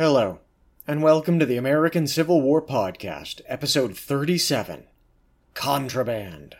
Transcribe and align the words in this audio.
Hello, 0.00 0.38
and 0.86 1.02
welcome 1.02 1.38
to 1.38 1.44
the 1.44 1.58
American 1.58 2.06
Civil 2.06 2.40
War 2.40 2.62
Podcast, 2.62 3.42
Episode 3.46 3.94
37 3.94 4.84
Contraband. 5.52 6.56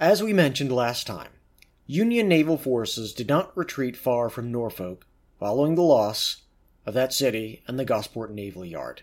As 0.00 0.24
we 0.24 0.32
mentioned 0.32 0.72
last 0.72 1.06
time, 1.06 1.30
Union 1.86 2.26
naval 2.26 2.58
forces 2.58 3.12
did 3.12 3.28
not 3.28 3.56
retreat 3.56 3.96
far 3.96 4.28
from 4.28 4.50
Norfolk 4.50 5.06
following 5.38 5.76
the 5.76 5.82
loss 5.82 6.42
of 6.84 6.94
that 6.94 7.12
city 7.12 7.62
and 7.68 7.78
the 7.78 7.84
Gosport 7.84 8.32
Naval 8.32 8.64
Yard. 8.64 9.02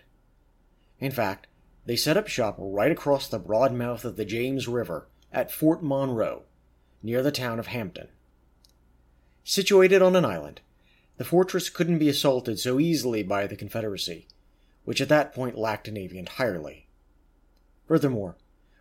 In 0.98 1.12
fact, 1.12 1.46
they 1.86 1.96
set 1.96 2.18
up 2.18 2.28
shop 2.28 2.56
right 2.58 2.92
across 2.92 3.26
the 3.26 3.38
broad 3.38 3.72
mouth 3.72 4.04
of 4.04 4.16
the 4.16 4.26
James 4.26 4.68
River 4.68 5.08
at 5.32 5.50
Fort 5.50 5.82
Monroe, 5.82 6.42
near 7.02 7.22
the 7.22 7.32
town 7.32 7.58
of 7.58 7.68
Hampton. 7.68 8.08
Situated 9.44 10.02
on 10.02 10.14
an 10.14 10.26
island, 10.26 10.60
the 11.20 11.24
fortress 11.26 11.68
couldn't 11.68 11.98
be 11.98 12.08
assaulted 12.08 12.58
so 12.58 12.80
easily 12.80 13.22
by 13.22 13.46
the 13.46 13.54
Confederacy, 13.54 14.26
which 14.84 15.02
at 15.02 15.10
that 15.10 15.34
point 15.34 15.54
lacked 15.54 15.86
a 15.86 15.90
navy 15.90 16.18
entirely. 16.18 16.86
Furthermore, 17.86 18.38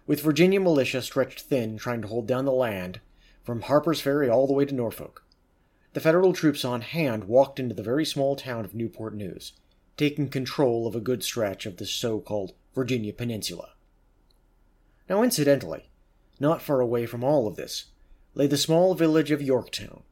with 0.07 0.21
Virginia 0.21 0.61
militia 0.61 1.01
stretched 1.01 1.41
thin 1.41 1.77
trying 1.77 2.01
to 2.01 2.07
hold 2.07 2.27
down 2.27 2.45
the 2.45 2.53
land 2.53 3.01
from 3.43 3.63
Harper's 3.63 3.99
Ferry 3.99 4.29
all 4.29 4.47
the 4.47 4.53
way 4.53 4.63
to 4.63 4.73
Norfolk, 4.73 5.25
the 5.91 5.99
Federal 5.99 6.31
troops 6.31 6.63
on 6.63 6.79
hand 6.79 7.25
walked 7.25 7.59
into 7.59 7.75
the 7.75 7.83
very 7.83 8.05
small 8.05 8.37
town 8.37 8.63
of 8.63 8.73
Newport 8.73 9.13
News, 9.13 9.51
taking 9.97 10.29
control 10.29 10.87
of 10.87 10.95
a 10.95 11.01
good 11.01 11.25
stretch 11.25 11.65
of 11.65 11.75
the 11.75 11.85
so 11.85 12.21
called 12.21 12.53
Virginia 12.73 13.11
Peninsula. 13.11 13.71
Now, 15.09 15.23
incidentally, 15.23 15.89
not 16.39 16.61
far 16.61 16.79
away 16.79 17.05
from 17.05 17.21
all 17.21 17.47
of 17.47 17.57
this, 17.57 17.87
lay 18.33 18.47
the 18.47 18.55
small 18.55 18.95
village 18.95 19.29
of 19.29 19.41
Yorktown, 19.41 20.03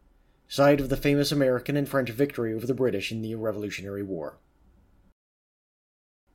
site 0.47 0.79
of 0.79 0.89
the 0.89 0.97
famous 0.97 1.31
American 1.31 1.75
and 1.75 1.87
French 1.87 2.09
victory 2.09 2.53
over 2.53 2.65
the 2.65 2.73
British 2.73 3.11
in 3.11 3.21
the 3.21 3.35
Revolutionary 3.35 4.03
War. 4.03 4.37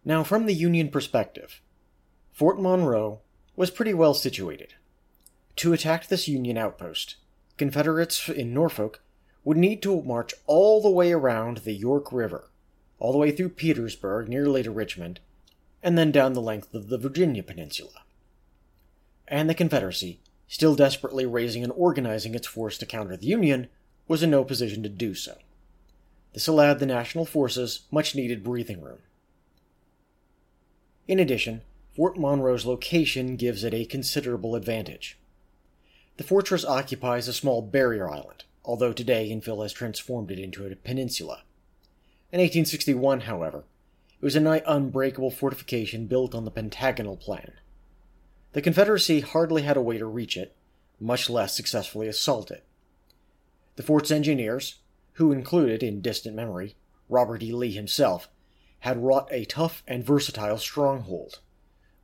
Now, 0.05 0.25
from 0.25 0.47
the 0.47 0.55
Union 0.55 0.89
perspective, 0.89 1.61
Fort 2.33 2.61
Monroe 2.61 3.21
was 3.57 3.71
pretty 3.71 3.95
well 3.95 4.15
situated. 4.15 4.75
To 5.57 5.73
attack 5.73 6.07
this 6.07 6.29
Union 6.29 6.57
outpost, 6.57 7.17
Confederates 7.57 8.29
in 8.29 8.55
Norfolk 8.55 9.01
would 9.45 9.57
need 9.57 9.83
to 9.83 10.03
march 10.03 10.35
all 10.47 10.81
the 10.81 10.91
way 10.91 11.13
around 11.13 11.59
the 11.59 11.75
York 11.75 12.13
River, 12.13 12.51
all 12.99 13.13
the 13.13 13.19
way 13.19 13.31
through 13.31 13.51
Petersburg, 13.51 14.29
nearly 14.29 14.63
to 14.63 14.71
Richmond, 14.71 15.21
and 15.83 15.99
then 15.99 16.11
down 16.11 16.33
the 16.33 16.41
length 16.41 16.75
of 16.75 16.89
the 16.89 16.99
Virginia 16.99 17.43
Peninsula. 17.43 18.03
And 19.29 19.49
the 19.49 19.55
Confederacy, 19.55 20.21
still 20.49 20.75
desperately 20.75 21.27
raising 21.27 21.63
and 21.63 21.73
organizing 21.77 22.35
its 22.35 22.47
force 22.47 22.79
to 22.79 22.87
counter 22.87 23.17
the 23.17 23.27
Union, 23.27 23.69
was 24.13 24.23
in 24.23 24.29
no 24.29 24.45
position 24.45 24.83
to 24.83 24.91
do 24.91 25.15
so. 25.15 25.39
This 26.35 26.47
allowed 26.47 26.81
the 26.81 26.85
national 26.87 27.25
forces 27.25 27.87
much 27.91 28.15
needed 28.15 28.45
breathing 28.45 28.83
room. 28.83 28.99
In 31.09 31.19
addition, 31.19 31.63
Fort 31.97 32.19
Monroe's 32.19 32.67
location 32.67 33.37
gives 33.37 33.65
it 33.65 33.73
a 33.73 33.87
considerable 33.87 34.55
advantage. 34.55 35.19
The 36.19 36.25
fortress 36.25 36.63
occupies 36.63 37.27
a 37.27 37.33
small 37.33 37.63
barrier 37.63 38.07
island, 38.07 38.45
although 38.67 38.93
today 38.93 39.31
infill 39.31 39.63
has 39.63 39.73
transformed 39.73 40.31
it 40.31 40.39
into 40.39 40.67
a 40.67 40.77
peninsula. 40.77 41.45
In 42.31 42.39
1861, 42.39 43.21
however, 43.21 43.65
it 44.21 44.25
was 44.27 44.37
a 44.37 44.41
nigh 44.41 44.61
unbreakable 44.67 45.31
fortification 45.31 46.07
built 46.07 46.35
on 46.35 46.45
the 46.45 46.51
pentagonal 46.51 47.17
plan. 47.17 47.53
The 48.53 48.61
Confederacy 48.61 49.21
hardly 49.21 49.63
had 49.63 49.79
a 49.79 49.83
way 49.83 49.97
to 49.97 50.05
reach 50.05 50.37
it, 50.37 50.55
much 51.01 51.31
less 51.31 51.57
successfully 51.57 52.09
assault 52.09 52.51
it. 52.51 52.63
The 53.77 53.83
fort's 53.83 54.11
engineers, 54.11 54.81
who 55.15 55.33
included, 55.33 55.83
in 55.83 56.01
distant 56.01 56.37
memory, 56.37 56.77
Robert 57.09 57.43
E. 57.43 57.53
Lee 57.53 57.73
himself, 57.73 58.29
had 58.81 59.03
wrought 59.03 59.29
a 59.31 59.45
tough 59.45 59.83
and 59.87 60.05
versatile 60.05 60.59
stronghold, 60.59 61.41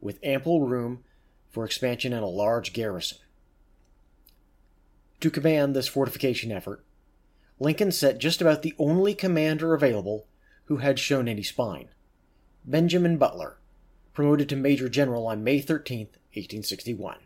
with 0.01 0.19
ample 0.23 0.67
room 0.67 1.05
for 1.51 1.65
expansion 1.65 2.13
and 2.13 2.23
a 2.23 2.29
large 2.29 2.73
garrison. 2.73 3.19
To 5.21 5.31
command 5.31 5.75
this 5.75 5.89
fortification 5.89 6.53
effort, 6.53 6.85
Lincoln 7.59 7.91
set 7.91 8.19
just 8.19 8.41
about 8.41 8.63
the 8.63 8.75
only 8.79 9.15
commander 9.15 9.75
available 9.75 10.27
who 10.67 10.77
had 10.77 10.99
shown 10.99 11.27
any 11.27 11.43
spine 11.43 11.89
Benjamin 12.65 13.17
Butler, 13.17 13.59
promoted 14.13 14.49
to 14.51 14.57
Major 14.57 14.89
General 14.89 15.27
on 15.27 15.43
May 15.43 15.61
13, 15.61 16.07
1861. 16.35 17.17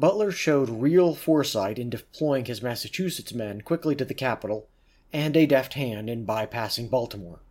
Butler 0.00 0.32
showed 0.32 0.70
real 0.70 1.14
foresight 1.14 1.78
in 1.78 1.90
deploying 1.90 2.46
his 2.46 2.62
Massachusetts 2.62 3.34
men 3.34 3.60
quickly 3.60 3.94
to 3.96 4.04
the 4.06 4.14
capital 4.14 4.66
and 5.12 5.36
a 5.36 5.44
deft 5.44 5.74
hand 5.74 6.08
in 6.08 6.24
bypassing 6.24 6.88
Baltimore, 6.88 7.42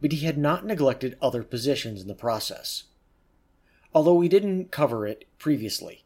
but 0.00 0.12
he 0.12 0.24
had 0.24 0.38
not 0.38 0.64
neglected 0.64 1.18
other 1.20 1.42
positions 1.42 2.00
in 2.00 2.06
the 2.06 2.14
process. 2.14 2.84
Although 3.92 4.14
we 4.14 4.28
didn't 4.28 4.70
cover 4.70 5.04
it 5.04 5.24
previously, 5.36 6.04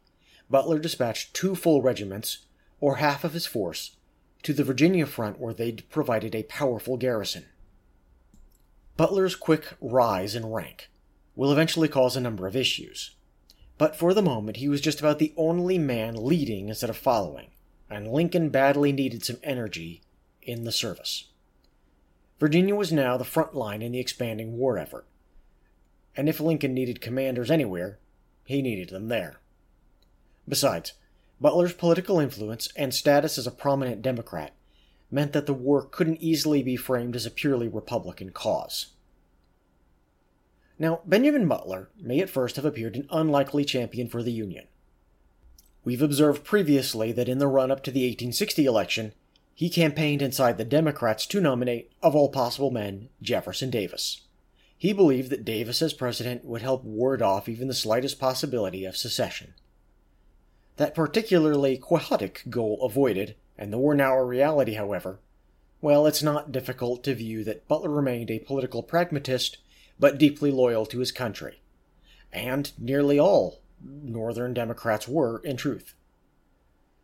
Butler 0.49 0.79
dispatched 0.79 1.35
two 1.35 1.53
full 1.53 1.83
regiments, 1.83 2.47
or 2.79 2.95
half 2.95 3.23
of 3.23 3.33
his 3.33 3.45
force, 3.45 3.95
to 4.41 4.53
the 4.53 4.63
Virginia 4.63 5.05
front 5.05 5.39
where 5.39 5.53
they 5.53 5.73
provided 5.73 6.33
a 6.33 6.43
powerful 6.43 6.97
garrison. 6.97 7.45
Butler's 8.97 9.35
quick 9.35 9.75
rise 9.79 10.33
in 10.33 10.47
rank 10.47 10.89
will 11.35 11.51
eventually 11.51 11.87
cause 11.87 12.15
a 12.15 12.21
number 12.21 12.47
of 12.47 12.55
issues. 12.55 13.14
But 13.77 13.95
for 13.95 14.13
the 14.13 14.21
moment, 14.21 14.57
he 14.57 14.69
was 14.69 14.81
just 14.81 14.99
about 14.99 15.19
the 15.19 15.33
only 15.35 15.77
man 15.77 16.15
leading 16.15 16.69
instead 16.69 16.89
of 16.89 16.97
following, 16.97 17.49
and 17.89 18.07
Lincoln 18.07 18.49
badly 18.49 18.91
needed 18.91 19.25
some 19.25 19.37
energy 19.43 20.01
in 20.41 20.63
the 20.63 20.71
service. 20.71 21.25
Virginia 22.39 22.75
was 22.75 22.91
now 22.91 23.17
the 23.17 23.23
front 23.23 23.53
line 23.53 23.81
in 23.81 23.91
the 23.91 23.99
expanding 23.99 24.57
war 24.57 24.77
effort. 24.77 25.05
And 26.15 26.29
if 26.29 26.39
Lincoln 26.39 26.73
needed 26.73 27.01
commanders 27.01 27.51
anywhere, 27.51 27.99
he 28.45 28.61
needed 28.61 28.89
them 28.89 29.07
there. 29.07 29.39
Besides, 30.47 30.93
Butler's 31.41 31.73
political 31.73 32.19
influence 32.19 32.69
and 32.75 32.93
status 32.93 33.37
as 33.37 33.47
a 33.47 33.51
prominent 33.51 34.01
Democrat 34.01 34.53
meant 35.11 35.33
that 35.33 35.45
the 35.45 35.53
war 35.53 35.83
couldn't 35.83 36.21
easily 36.21 36.63
be 36.63 36.75
framed 36.75 37.15
as 37.15 37.25
a 37.25 37.31
purely 37.31 37.67
Republican 37.67 38.31
cause. 38.31 38.87
Now, 40.77 41.01
Benjamin 41.05 41.47
Butler 41.47 41.89
may 41.99 42.19
at 42.19 42.29
first 42.29 42.57
have 42.57 42.65
appeared 42.65 42.95
an 42.95 43.07
unlikely 43.09 43.63
champion 43.63 44.07
for 44.07 44.21
the 44.21 44.31
Union. 44.31 44.67
We've 45.85 46.01
observed 46.01 46.43
previously 46.43 47.11
that 47.13 47.29
in 47.29 47.37
the 47.37 47.47
run 47.47 47.71
up 47.71 47.83
to 47.83 47.91
the 47.91 48.01
1860 48.01 48.65
election, 48.65 49.13
he 49.53 49.69
campaigned 49.69 50.21
inside 50.21 50.57
the 50.57 50.65
Democrats 50.65 51.25
to 51.27 51.39
nominate, 51.39 51.91
of 52.03 52.15
all 52.15 52.27
possible 52.29 52.71
men, 52.71 53.07
Jefferson 53.21 53.69
Davis. 53.69 54.21
He 54.77 54.91
believed 54.91 55.29
that 55.29 55.45
Davis 55.45 55.81
as 55.81 55.93
president 55.93 56.43
would 56.43 56.61
help 56.61 56.83
ward 56.83 57.21
off 57.21 57.47
even 57.47 57.69
the 57.69 57.73
slightest 57.73 58.19
possibility 58.19 58.83
of 58.83 58.97
secession. 58.97 59.53
That 60.75 60.93
particularly 60.93 61.77
quixotic 61.77 62.43
goal 62.49 62.81
avoided, 62.81 63.35
and 63.57 63.71
the 63.71 63.77
war 63.77 63.95
now 63.95 64.15
a 64.15 64.25
reality, 64.25 64.73
however, 64.73 65.19
well, 65.81 66.05
it's 66.05 66.23
not 66.23 66.51
difficult 66.51 67.03
to 67.05 67.15
view 67.15 67.43
that 67.45 67.67
Butler 67.67 67.91
remained 67.91 68.29
a 68.29 68.39
political 68.39 68.83
pragmatist 68.83 69.57
but 69.99 70.17
deeply 70.17 70.51
loyal 70.51 70.85
to 70.87 70.99
his 70.99 71.11
country. 71.11 71.61
And 72.31 72.71
nearly 72.77 73.19
all 73.19 73.61
Northern 73.81 74.53
Democrats 74.53 75.07
were, 75.07 75.39
in 75.39 75.57
truth. 75.57 75.93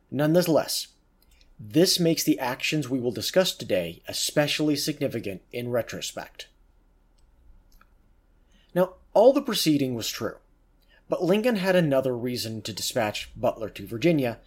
Nonetheless, 0.10 0.88
this 1.60 2.00
makes 2.00 2.24
the 2.24 2.40
actions 2.40 2.90
we 2.90 3.00
will 3.00 3.12
discuss 3.12 3.54
today 3.54 4.02
especially 4.08 4.76
significant 4.76 5.42
in 5.52 5.70
retrospect. 5.70 6.48
Now, 8.74 8.96
all 9.14 9.32
the 9.32 9.42
preceding 9.42 9.94
was 9.94 10.10
true, 10.10 10.38
but 11.08 11.24
Lincoln 11.24 11.58
had 11.58 11.76
another 11.76 12.18
reason 12.18 12.62
to 12.64 12.74
dispatch 12.74 13.30
Butler 13.36 13.70
to 13.70 13.86
Virginia, 13.86 14.40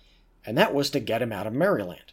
and 0.45 0.59
that 0.59 0.75
was 0.75 0.91
to 0.91 1.01
get 1.01 1.23
him 1.23 1.33
out 1.33 1.47
of 1.47 1.53
Maryland. 1.53 2.13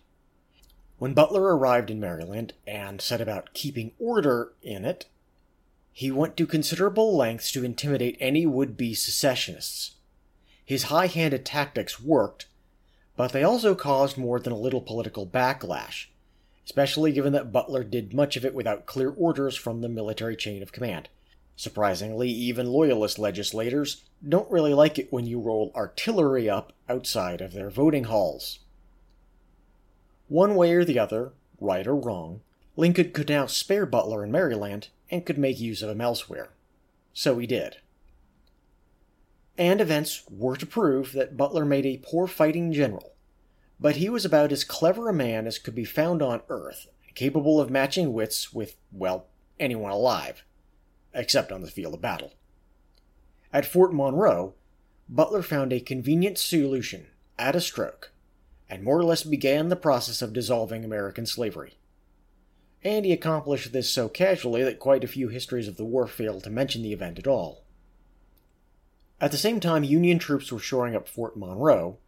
When 0.97 1.13
Butler 1.13 1.57
arrived 1.57 1.89
in 1.89 1.99
Maryland 1.99 2.53
and 2.67 3.01
set 3.01 3.21
about 3.21 3.53
keeping 3.53 3.93
order 3.97 4.53
in 4.61 4.85
it, 4.85 5.07
he 5.93 6.11
went 6.11 6.37
to 6.37 6.47
considerable 6.47 7.15
lengths 7.15 7.51
to 7.51 7.65
intimidate 7.65 8.17
any 8.19 8.45
would 8.45 8.77
be 8.77 8.93
secessionists. 8.93 9.95
His 10.63 10.83
high 10.83 11.07
handed 11.07 11.45
tactics 11.45 11.99
worked, 11.99 12.47
but 13.17 13.33
they 13.33 13.43
also 13.43 13.75
caused 13.75 14.17
more 14.17 14.39
than 14.39 14.53
a 14.53 14.57
little 14.57 14.81
political 14.81 15.27
backlash, 15.27 16.07
especially 16.65 17.11
given 17.11 17.33
that 17.33 17.51
Butler 17.51 17.83
did 17.83 18.13
much 18.13 18.37
of 18.37 18.45
it 18.45 18.53
without 18.53 18.85
clear 18.85 19.09
orders 19.11 19.55
from 19.55 19.81
the 19.81 19.89
military 19.89 20.35
chain 20.35 20.63
of 20.63 20.71
command. 20.71 21.09
Surprisingly, 21.57 22.29
even 22.29 22.67
loyalist 22.67 23.19
legislators 23.19 24.03
don't 24.27 24.49
really 24.49 24.73
like 24.73 24.97
it 24.97 25.11
when 25.11 25.25
you 25.25 25.39
roll 25.39 25.71
artillery 25.75 26.49
up 26.49 26.73
outside 26.87 27.41
of 27.41 27.53
their 27.53 27.69
voting 27.69 28.05
halls. 28.05 28.59
One 30.27 30.55
way 30.55 30.71
or 30.71 30.85
the 30.85 30.97
other, 30.97 31.33
right 31.59 31.85
or 31.85 31.95
wrong, 31.95 32.41
Lincoln 32.77 33.11
could 33.11 33.29
now 33.29 33.45
spare 33.45 33.85
Butler 33.85 34.23
in 34.23 34.31
Maryland 34.31 34.87
and 35.11 35.25
could 35.25 35.37
make 35.37 35.59
use 35.59 35.83
of 35.83 35.89
him 35.89 36.01
elsewhere. 36.01 36.49
So 37.13 37.37
he 37.37 37.45
did. 37.45 37.77
And 39.57 39.81
events 39.81 40.23
were 40.31 40.55
to 40.57 40.65
prove 40.65 41.11
that 41.11 41.37
Butler 41.37 41.65
made 41.65 41.85
a 41.85 41.97
poor 41.97 42.25
fighting 42.25 42.71
general, 42.71 43.11
but 43.79 43.97
he 43.97 44.09
was 44.09 44.25
about 44.25 44.51
as 44.51 44.63
clever 44.63 45.09
a 45.09 45.13
man 45.13 45.45
as 45.45 45.59
could 45.59 45.75
be 45.75 45.85
found 45.85 46.21
on 46.21 46.41
earth. 46.49 46.87
capable 47.13 47.59
of 47.59 47.69
matching 47.69 48.13
wits 48.13 48.53
with, 48.53 48.77
well, 48.91 49.27
anyone 49.59 49.91
alive, 49.91 50.43
except 51.13 51.51
on 51.51 51.61
the 51.61 51.69
field 51.69 51.93
of 51.93 52.01
battle. 52.01 52.33
At 53.51 53.65
Fort 53.65 53.93
Monroe, 53.93 54.53
Butler 55.09 55.41
found 55.41 55.73
a 55.73 55.81
convenient 55.81 56.37
solution 56.37 57.07
at 57.37 57.55
a 57.55 57.61
stroke 57.61 58.11
and 58.69 58.83
more 58.83 58.97
or 58.97 59.03
less 59.03 59.23
began 59.23 59.67
the 59.67 59.75
process 59.75 60.21
of 60.21 60.31
dissolving 60.31 60.85
American 60.85 61.25
slavery. 61.25 61.73
And 62.83 63.05
he 63.05 63.11
accomplished 63.11 63.71
this 63.71 63.91
so 63.91 64.09
casually 64.09 64.63
that 64.63 64.79
quite 64.79 65.03
a 65.03 65.07
few 65.07 65.27
histories 65.27 65.67
of 65.67 65.77
the 65.77 65.85
war 65.85 66.07
fail 66.07 66.41
to 66.41 66.49
mention 66.49 66.81
the 66.81 66.93
event 66.93 67.19
at 67.19 67.27
all. 67.27 67.63
At 69.19 69.31
the 69.31 69.37
same 69.37 69.59
time 69.59 69.83
Union 69.83 70.17
troops 70.17 70.51
were 70.51 70.57
shoring 70.57 70.95
up 70.95 71.07
Fort 71.07 71.37
Monroe, 71.37 71.99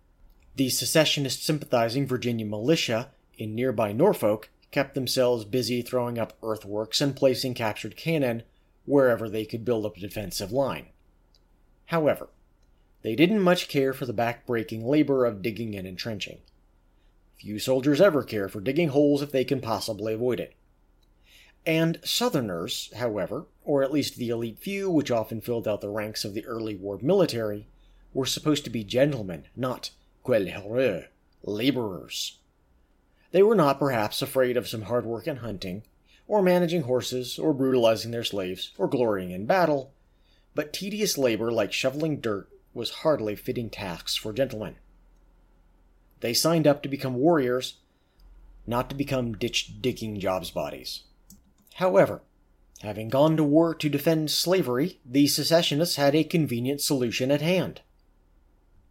the 0.55 0.69
secessionist 0.69 1.45
sympathizing 1.45 2.07
Virginia 2.07 2.45
militia 2.45 3.11
in 3.37 3.53
nearby 3.53 3.91
Norfolk 3.91 4.49
kept 4.71 4.95
themselves 4.95 5.45
busy 5.45 5.83
throwing 5.83 6.17
up 6.17 6.37
earthworks 6.41 7.01
and 7.01 7.15
placing 7.15 7.53
captured 7.53 7.95
cannon 7.95 8.41
wherever 8.85 9.29
they 9.29 9.45
could 9.45 9.63
build 9.63 9.85
up 9.85 9.97
a 9.97 9.99
defensive 9.99 10.51
line. 10.51 10.87
However, 11.87 12.29
they 13.03 13.15
didn't 13.15 13.41
much 13.41 13.67
care 13.67 13.93
for 13.93 14.07
the 14.07 14.13
back-breaking 14.13 14.83
labor 14.83 15.25
of 15.25 15.43
digging 15.43 15.75
and 15.75 15.87
entrenching. 15.87 16.39
Few 17.35 17.59
soldiers 17.59 18.01
ever 18.01 18.23
care 18.23 18.49
for 18.49 18.61
digging 18.61 18.89
holes 18.89 19.21
if 19.21 19.31
they 19.31 19.43
can 19.43 19.61
possibly 19.61 20.13
avoid 20.13 20.39
it. 20.39 20.55
And 21.65 21.99
Southerners, 22.03 22.91
however, 22.95 23.45
or 23.63 23.83
at 23.83 23.93
least 23.93 24.17
the 24.17 24.29
elite 24.29 24.59
few 24.59 24.89
which 24.89 25.11
often 25.11 25.39
filled 25.39 25.67
out 25.67 25.81
the 25.81 25.89
ranks 25.89 26.25
of 26.25 26.33
the 26.33 26.45
early 26.45 26.75
war 26.75 26.99
military, 27.01 27.67
were 28.13 28.25
supposed 28.25 28.63
to 28.65 28.69
be 28.69 28.83
gentlemen, 28.83 29.45
not 29.55 29.91
quelle 30.23 31.05
laborers. 31.43 32.39
They 33.31 33.41
were 33.41 33.55
not, 33.55 33.79
perhaps, 33.79 34.21
afraid 34.21 34.57
of 34.57 34.67
some 34.67 34.83
hard 34.83 35.05
work 35.05 35.27
in 35.27 35.37
hunting, 35.37 35.83
or 36.27 36.41
managing 36.41 36.83
horses, 36.83 37.39
or 37.39 37.53
brutalizing 37.53 38.11
their 38.11 38.23
slaves, 38.23 38.71
or 38.77 38.87
glorying 38.87 39.31
in 39.31 39.45
battle, 39.45 39.91
but 40.55 40.71
tedious 40.73 41.17
labor 41.17 41.51
like 41.51 41.73
shoveling 41.73 42.19
dirt 42.19 42.49
was 42.73 42.89
hardly 42.89 43.35
fitting 43.35 43.69
tasks 43.69 44.15
for 44.15 44.33
gentlemen. 44.33 44.75
They 46.19 46.33
signed 46.33 46.67
up 46.67 46.83
to 46.83 46.89
become 46.89 47.15
warriors, 47.15 47.75
not 48.65 48.89
to 48.89 48.95
become 48.95 49.33
ditch 49.33 49.81
digging 49.81 50.19
jobs 50.19 50.51
bodies. 50.51 51.03
However, 51.75 52.21
having 52.81 53.09
gone 53.09 53.35
to 53.37 53.43
war 53.43 53.73
to 53.73 53.89
defend 53.89 54.29
slavery, 54.29 54.99
the 55.05 55.27
secessionists 55.27 55.95
had 55.95 56.15
a 56.15 56.23
convenient 56.23 56.81
solution 56.81 57.31
at 57.31 57.41
hand. 57.41 57.81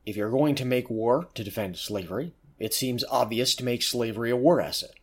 If 0.05 0.17
you're 0.17 0.31
going 0.31 0.57
to 0.57 0.65
make 0.65 0.91
war 0.91 1.29
to 1.35 1.45
defend 1.45 1.77
slavery, 1.77 2.35
it 2.59 2.75
seems 2.75 3.05
obvious 3.11 3.55
to 3.57 3.65
make 3.65 3.83
slavery 3.83 4.31
a 4.31 4.37
war 4.37 4.61
asset. 4.61 4.95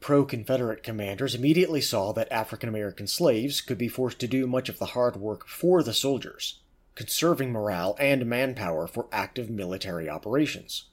Pro 0.00 0.24
Confederate 0.24 0.82
commanders 0.82 1.34
immediately 1.34 1.80
saw 1.80 2.12
that 2.12 2.30
African 2.32 2.68
American 2.68 3.06
slaves 3.06 3.60
could 3.60 3.78
be 3.78 3.88
forced 3.88 4.18
to 4.18 4.26
do 4.26 4.46
much 4.46 4.68
of 4.68 4.78
the 4.78 4.86
hard 4.86 5.16
work 5.16 5.46
for 5.46 5.82
the 5.82 5.94
soldiers, 5.94 6.60
conserving 6.94 7.52
morale 7.52 7.96
and 8.00 8.26
manpower 8.26 8.86
for 8.86 9.06
active 9.12 9.48
military 9.48 10.10
operations. 10.10 10.86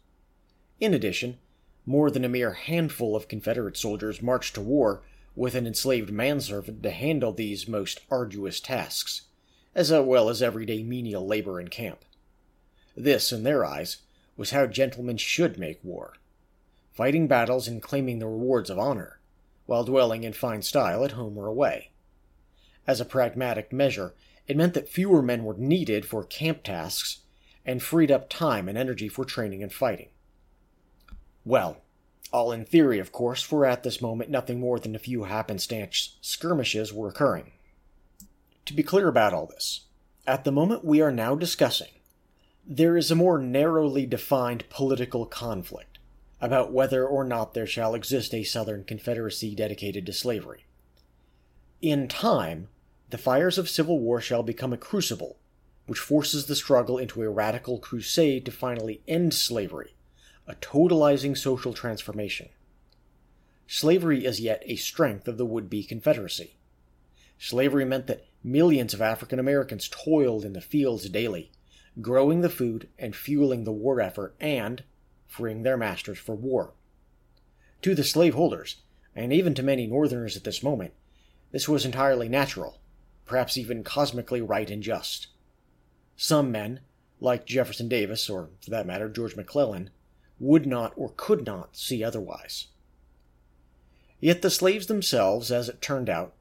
In 0.79 0.93
addition, 0.93 1.39
more 1.85 2.11
than 2.11 2.23
a 2.23 2.29
mere 2.29 2.53
handful 2.53 3.15
of 3.15 3.27
Confederate 3.27 3.75
soldiers 3.75 4.21
marched 4.21 4.53
to 4.55 4.61
war 4.61 5.01
with 5.35 5.55
an 5.55 5.67
enslaved 5.67 6.11
manservant 6.11 6.83
to 6.83 6.91
handle 6.91 7.33
these 7.33 7.67
most 7.67 8.01
arduous 8.09 8.59
tasks, 8.59 9.23
as 9.75 9.91
well 9.91 10.29
as 10.29 10.41
everyday 10.41 10.83
menial 10.83 11.25
labor 11.25 11.59
in 11.59 11.67
camp. 11.67 12.03
This, 12.95 13.31
in 13.31 13.43
their 13.43 13.63
eyes, 13.63 13.97
was 14.35 14.51
how 14.51 14.67
gentlemen 14.67 15.17
should 15.17 15.57
make 15.57 15.79
war 15.83 16.13
fighting 16.99 17.27
battles 17.27 17.65
and 17.65 17.81
claiming 17.81 18.19
the 18.19 18.27
rewards 18.27 18.69
of 18.69 18.77
honor, 18.77 19.21
while 19.67 19.85
dwelling 19.85 20.25
in 20.25 20.33
fine 20.33 20.61
style 20.61 21.05
at 21.05 21.13
home 21.13 21.37
or 21.37 21.47
away. 21.47 21.91
As 22.85 22.99
a 22.99 23.05
pragmatic 23.05 23.71
measure, 23.71 24.13
it 24.47 24.57
meant 24.57 24.73
that 24.73 24.89
fewer 24.89 25.21
men 25.21 25.45
were 25.45 25.53
needed 25.53 26.05
for 26.05 26.25
camp 26.25 26.61
tasks 26.61 27.19
and 27.65 27.81
freed 27.81 28.11
up 28.11 28.29
time 28.29 28.67
and 28.67 28.77
energy 28.77 29.07
for 29.07 29.23
training 29.23 29.63
and 29.63 29.71
fighting. 29.71 30.09
Well, 31.45 31.77
all 32.31 32.51
in 32.51 32.65
theory, 32.65 32.99
of 32.99 33.11
course, 33.11 33.41
for 33.41 33.65
at 33.65 33.83
this 33.83 34.01
moment 34.01 34.29
nothing 34.29 34.59
more 34.59 34.79
than 34.79 34.95
a 34.95 34.99
few 34.99 35.23
happenstance 35.23 36.17
skirmishes 36.21 36.93
were 36.93 37.07
occurring. 37.07 37.51
To 38.65 38.73
be 38.73 38.83
clear 38.83 39.07
about 39.07 39.33
all 39.33 39.47
this, 39.47 39.81
at 40.27 40.43
the 40.43 40.51
moment 40.51 40.85
we 40.85 41.01
are 41.01 41.11
now 41.11 41.35
discussing, 41.35 41.89
there 42.65 42.95
is 42.95 43.09
a 43.09 43.15
more 43.15 43.39
narrowly 43.39 44.05
defined 44.05 44.69
political 44.69 45.25
conflict 45.25 45.97
about 46.39 46.71
whether 46.71 47.05
or 47.05 47.23
not 47.23 47.53
there 47.53 47.67
shall 47.67 47.95
exist 47.95 48.33
a 48.33 48.43
Southern 48.43 48.83
Confederacy 48.83 49.55
dedicated 49.55 50.05
to 50.05 50.13
slavery. 50.13 50.65
In 51.81 52.07
time, 52.07 52.67
the 53.09 53.17
fires 53.17 53.57
of 53.57 53.69
civil 53.69 53.99
war 53.99 54.21
shall 54.21 54.43
become 54.43 54.71
a 54.71 54.77
crucible, 54.77 55.37
which 55.87 55.99
forces 55.99 56.45
the 56.45 56.55
struggle 56.55 56.97
into 56.97 57.23
a 57.23 57.29
radical 57.29 57.79
crusade 57.79 58.45
to 58.45 58.51
finally 58.51 59.01
end 59.07 59.33
slavery 59.33 59.95
a 60.49 60.55
totalizing 60.55 61.37
social 61.37 61.73
transformation. 61.73 62.49
Slavery 63.67 64.25
is 64.25 64.41
yet 64.41 64.63
a 64.65 64.75
strength 64.77 65.27
of 65.27 65.37
the 65.37 65.45
would 65.45 65.69
be 65.69 65.83
Confederacy. 65.83 66.57
Slavery 67.37 67.85
meant 67.85 68.07
that 68.07 68.25
millions 68.43 68.95
of 68.95 69.01
African 69.01 69.37
Americans 69.37 69.87
toiled 69.87 70.43
in 70.43 70.53
the 70.53 70.59
fields 70.59 71.07
daily, 71.07 71.51
growing 72.01 72.41
the 72.41 72.49
food 72.49 72.89
and 72.97 73.15
fueling 73.15 73.63
the 73.63 73.71
war 73.71 74.01
effort 74.01 74.35
and 74.39 74.83
freeing 75.27 75.61
their 75.61 75.77
masters 75.77 76.17
for 76.17 76.33
war. 76.33 76.73
To 77.83 77.93
the 77.93 78.03
slaveholders, 78.03 78.77
and 79.15 79.31
even 79.31 79.53
to 79.53 79.61
many 79.61 79.85
Northerners 79.85 80.35
at 80.35 80.45
this 80.45 80.63
moment, 80.63 80.93
this 81.51 81.69
was 81.69 81.85
entirely 81.85 82.27
natural, 82.27 82.81
perhaps 83.27 83.55
even 83.55 83.83
cosmically 83.83 84.41
right 84.41 84.69
and 84.71 84.81
just. 84.81 85.27
Some 86.17 86.51
men, 86.51 86.79
like 87.19 87.45
Jefferson 87.45 87.87
Davis, 87.87 88.27
or 88.31 88.49
for 88.63 88.71
that 88.71 88.87
matter, 88.87 89.09
George 89.09 89.35
McClellan, 89.35 89.91
would 90.39 90.65
not 90.65 90.93
or 90.95 91.13
could 91.15 91.45
not 91.45 91.75
see 91.75 92.03
otherwise. 92.03 92.67
Yet 94.19 94.41
the 94.41 94.49
slaves 94.49 94.87
themselves, 94.87 95.51
as 95.51 95.69
it 95.69 95.81
turned 95.81 96.09
out, 96.09 96.33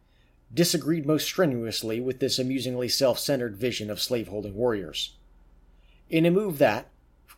disagreed 0.52 1.06
most 1.06 1.24
strenuously 1.24 2.00
with 2.00 2.20
this 2.20 2.38
amusingly 2.38 2.88
self 2.88 3.18
centered 3.18 3.56
vision 3.56 3.90
of 3.90 4.00
slaveholding 4.00 4.54
warriors. 4.54 5.16
In 6.08 6.26
a 6.26 6.30
move 6.30 6.58
that, 6.58 6.88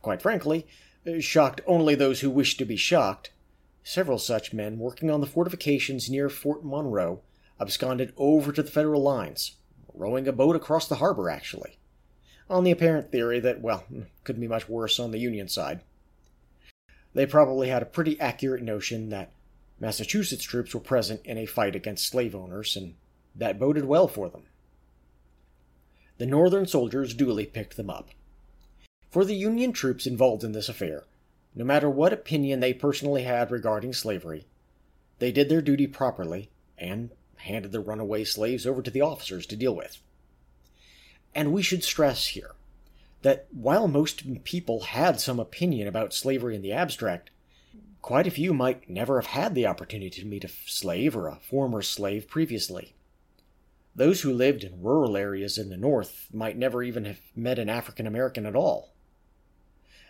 quite 0.01 0.23
frankly, 0.23 0.67
shocked 1.19 1.61
only 1.67 1.95
those 1.95 2.21
who 2.21 2.31
wished 2.31 2.59
to 2.59 2.65
be 2.65 2.77
shocked, 2.77 3.33
several 3.83 4.19
such 4.19 4.53
men 4.53 4.79
working 4.79 5.11
on 5.11 5.21
the 5.21 5.27
fortifications 5.27 6.09
near 6.09 6.29
Fort 6.29 6.65
Monroe 6.65 7.21
absconded 7.61 8.13
over 8.17 8.53
to 8.53 8.63
the 8.63 8.71
Federal 8.71 9.03
lines, 9.03 9.57
rowing 9.93 10.27
a 10.27 10.33
boat 10.33 10.57
across 10.57 10.89
the 10.89 10.97
harbor, 10.97 11.29
actually, 11.29 11.79
on 12.49 12.65
the 12.65 12.71
apparent 12.71 13.11
theory 13.11 13.41
that, 13.41 13.61
well, 13.61 13.85
couldn't 14.25 14.41
be 14.41 14.49
much 14.49 14.69
worse 14.69 14.99
on 14.99 15.11
the 15.11 15.19
Union 15.19 15.49
side 15.49 15.81
they 17.15 17.27
probably 17.27 17.69
had 17.69 17.83
a 17.83 17.87
pretty 17.87 18.19
accurate 18.21 18.63
notion 18.63 19.11
that 19.11 19.33
Massachusetts 19.79 20.45
troops 20.45 20.75
were 20.75 20.81
present 20.81 21.21
in 21.25 21.39
a 21.39 21.47
fight 21.47 21.75
against 21.75 22.07
slave 22.07 22.35
owners, 22.35 22.77
and 22.77 22.95
that 23.35 23.59
boded 23.59 23.85
well 23.85 24.07
for 24.07 24.29
them. 24.29 24.43
The 26.19 26.27
Northern 26.27 26.67
soldiers 26.67 27.15
duly 27.15 27.47
picked 27.47 27.77
them 27.77 27.89
up. 27.89 28.11
For 29.11 29.25
the 29.25 29.35
Union 29.35 29.73
troops 29.73 30.07
involved 30.07 30.45
in 30.45 30.53
this 30.53 30.69
affair, 30.69 31.05
no 31.55 31.65
matter 31.65 31.91
what 31.91 32.13
opinion 32.13 32.61
they 32.61 32.75
personally 32.75 33.23
had 33.23 33.51
regarding 33.51 33.93
slavery, 33.93 34.47
they 35.19 35.33
did 35.33 35.49
their 35.49 35.63
duty 35.63 35.87
properly 35.87 36.51
and 36.79 37.11
handed 37.37 37.73
the 37.73 37.81
runaway 37.81 38.23
slaves 38.25 38.67
over 38.67 38.83
to 38.83 38.91
the 38.91 39.01
officers 39.01 39.47
to 39.47 39.57
deal 39.57 39.75
with. 39.75 39.99
And 41.35 41.53
we 41.53 41.63
should 41.63 41.83
stress 41.83 42.29
here 42.29 42.53
that 43.23 43.47
while 43.51 43.89
most 43.89 44.45
people 44.45 44.81
had 44.81 45.21
some 45.21 45.39
opinion 45.39 45.87
about 45.87 46.15
slavery 46.15 46.57
in 46.57 46.63
the 46.63 46.73
abstract, 46.73 47.31
quite 48.03 48.27
a 48.27 48.31
few 48.31 48.55
might 48.55 48.89
never 48.89 49.21
have 49.21 49.31
had 49.31 49.55
the 49.55 49.67
opportunity 49.67 50.21
to 50.21 50.27
meet 50.27 50.45
a 50.45 50.51
slave 50.67 51.17
or 51.17 51.29
a 51.29 51.37
former 51.37 51.83
slave 51.83 52.29
previously. 52.29 52.95
Those 53.95 54.23
who 54.23 54.33
lived 54.33 54.65
in 54.65 54.83
rural 54.83 55.17
areas 55.17 55.59
in 55.59 55.69
the 55.69 55.77
North 55.77 56.29
might 56.33 56.57
never 56.57 56.83
even 56.83 57.05
have 57.05 57.21
met 57.35 57.59
an 57.59 57.69
African 57.69 58.07
American 58.07 58.47
at 58.47 58.57
all. 58.57 58.95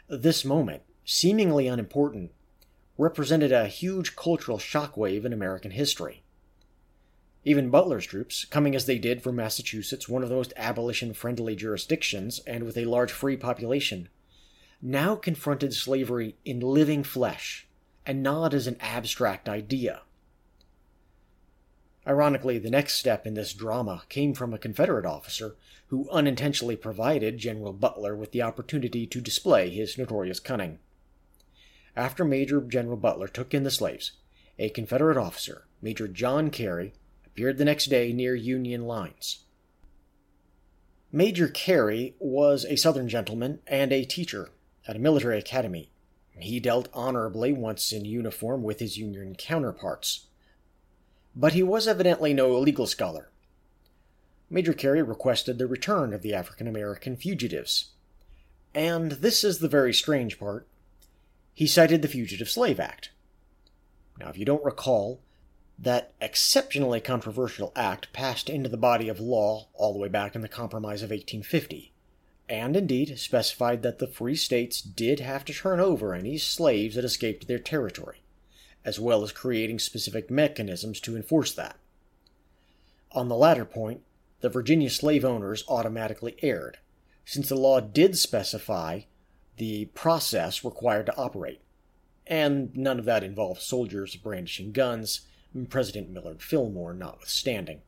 This 0.08 0.44
moment, 0.44 0.82
seemingly 1.04 1.66
unimportant, 1.66 2.32
represented 2.98 3.50
a 3.50 3.66
huge 3.66 4.14
cultural 4.14 4.58
shockwave 4.58 5.24
in 5.24 5.32
American 5.32 5.70
history. 5.70 6.22
Even 7.44 7.70
Butler's 7.70 8.04
troops, 8.04 8.44
coming 8.44 8.74
as 8.74 8.84
they 8.84 8.98
did 8.98 9.22
from 9.22 9.36
Massachusetts, 9.36 10.08
one 10.08 10.22
of 10.22 10.28
the 10.28 10.34
most 10.34 10.52
abolition 10.56 11.14
friendly 11.14 11.56
jurisdictions, 11.56 12.40
and 12.46 12.64
with 12.64 12.76
a 12.76 12.84
large 12.84 13.12
free 13.12 13.36
population, 13.36 14.08
now 14.82 15.14
confronted 15.14 15.72
slavery 15.72 16.36
in 16.44 16.60
living 16.60 17.02
flesh, 17.02 17.66
and 18.04 18.22
not 18.22 18.52
as 18.52 18.66
an 18.66 18.76
abstract 18.80 19.48
idea. 19.48 20.02
Ironically, 22.06 22.58
the 22.58 22.70
next 22.70 22.94
step 22.94 23.26
in 23.26 23.34
this 23.34 23.52
drama 23.52 24.02
came 24.08 24.34
from 24.34 24.52
a 24.52 24.58
Confederate 24.58 25.06
officer 25.06 25.56
who 25.88 26.10
unintentionally 26.10 26.76
provided 26.76 27.38
General 27.38 27.72
Butler 27.72 28.16
with 28.16 28.32
the 28.32 28.42
opportunity 28.42 29.06
to 29.06 29.20
display 29.20 29.70
his 29.70 29.98
notorious 29.98 30.40
cunning. 30.40 30.78
After 31.96 32.24
Major 32.24 32.60
General 32.60 32.96
Butler 32.96 33.28
took 33.28 33.52
in 33.52 33.64
the 33.64 33.70
slaves, 33.70 34.12
a 34.58 34.70
Confederate 34.70 35.16
officer, 35.16 35.66
Major 35.82 36.08
John 36.08 36.50
Cary, 36.50 36.92
appeared 37.32 37.58
the 37.58 37.64
next 37.64 37.86
day 37.86 38.12
near 38.12 38.34
Union 38.34 38.86
lines. 38.86 39.44
Major 41.12 41.48
Cary 41.48 42.14
was 42.18 42.64
a 42.64 42.76
Southern 42.76 43.08
gentleman 43.08 43.60
and 43.66 43.92
a 43.92 44.04
teacher 44.04 44.50
at 44.86 44.96
a 44.96 45.00
military 45.00 45.38
academy. 45.38 45.90
He 46.38 46.58
dealt 46.58 46.88
honorably 46.94 47.52
once 47.52 47.92
in 47.92 48.04
uniform 48.04 48.62
with 48.62 48.80
his 48.80 48.96
Union 48.96 49.34
counterparts. 49.34 50.26
But 51.36 51.52
he 51.52 51.62
was 51.62 51.86
evidently 51.86 52.32
no 52.32 52.56
legal 52.58 52.86
scholar. 52.86 53.30
Major 54.48 54.72
Cary 54.72 55.02
requested 55.02 55.58
the 55.58 55.66
return 55.66 56.12
of 56.12 56.22
the 56.22 56.34
African 56.34 56.66
American 56.66 57.16
fugitives. 57.16 57.90
And 58.74 59.12
this 59.12 59.44
is 59.44 59.58
the 59.58 59.68
very 59.68 59.92
strange 59.92 60.38
part. 60.38 60.66
He 61.52 61.66
cited 61.66 62.02
the 62.02 62.08
Fugitive 62.08 62.48
Slave 62.48 62.80
Act. 62.80 63.10
Now, 64.18 64.28
if 64.28 64.38
you 64.38 64.44
don't 64.44 64.64
recall, 64.64 65.20
that 65.82 66.12
exceptionally 66.20 67.00
controversial 67.00 67.72
act 67.74 68.12
passed 68.12 68.50
into 68.50 68.68
the 68.68 68.76
body 68.76 69.08
of 69.08 69.18
law 69.18 69.68
all 69.72 69.94
the 69.94 69.98
way 69.98 70.08
back 70.08 70.34
in 70.34 70.42
the 70.42 70.48
Compromise 70.48 71.02
of 71.02 71.10
1850, 71.10 71.92
and 72.48 72.76
indeed 72.76 73.18
specified 73.18 73.82
that 73.82 73.98
the 73.98 74.06
free 74.06 74.36
states 74.36 74.82
did 74.82 75.20
have 75.20 75.44
to 75.44 75.54
turn 75.54 75.80
over 75.80 76.12
any 76.12 76.36
slaves 76.36 76.96
that 76.96 77.04
escaped 77.04 77.48
their 77.48 77.58
territory, 77.58 78.22
as 78.84 79.00
well 79.00 79.22
as 79.22 79.32
creating 79.32 79.78
specific 79.78 80.30
mechanisms 80.30 81.00
to 81.00 81.16
enforce 81.16 81.52
that. 81.52 81.76
On 83.12 83.28
the 83.28 83.36
latter 83.36 83.64
point, 83.64 84.02
the 84.40 84.50
Virginia 84.50 84.90
slave 84.90 85.24
owners 85.24 85.64
automatically 85.66 86.36
erred, 86.42 86.78
since 87.24 87.48
the 87.48 87.56
law 87.56 87.80
did 87.80 88.18
specify 88.18 89.00
the 89.56 89.86
process 89.86 90.62
required 90.62 91.06
to 91.06 91.16
operate, 91.16 91.60
and 92.26 92.76
none 92.76 92.98
of 92.98 93.06
that 93.06 93.24
involved 93.24 93.62
soldiers 93.62 94.16
brandishing 94.16 94.72
guns 94.72 95.22
President 95.68 96.10
Millard 96.10 96.42
Fillmore 96.42 96.94
notwithstanding. 96.94 97.82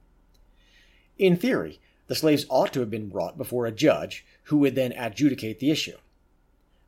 In 1.19 1.37
theory, 1.37 1.81
the 2.09 2.15
slaves 2.15 2.47
ought 2.49 2.73
to 2.73 2.81
have 2.81 2.91
been 2.91 3.09
brought 3.09 3.39
before 3.39 3.67
a 3.67 3.73
judge 3.73 4.25
who 4.45 4.59
would 4.59 4.75
then 4.75 4.93
adjudicate 4.93 5.61
the 5.61 5.71
issue. 5.71 5.97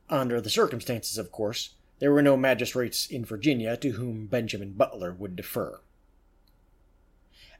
Under 0.09 0.39
the 0.39 0.49
circumstances, 0.49 1.17
of 1.17 1.31
course, 1.31 1.75
there 1.99 2.11
were 2.11 2.21
no 2.21 2.35
magistrates 2.35 3.07
in 3.07 3.25
Virginia 3.25 3.77
to 3.77 3.91
whom 3.91 4.27
Benjamin 4.27 4.73
Butler 4.73 5.13
would 5.13 5.35
defer. 5.35 5.79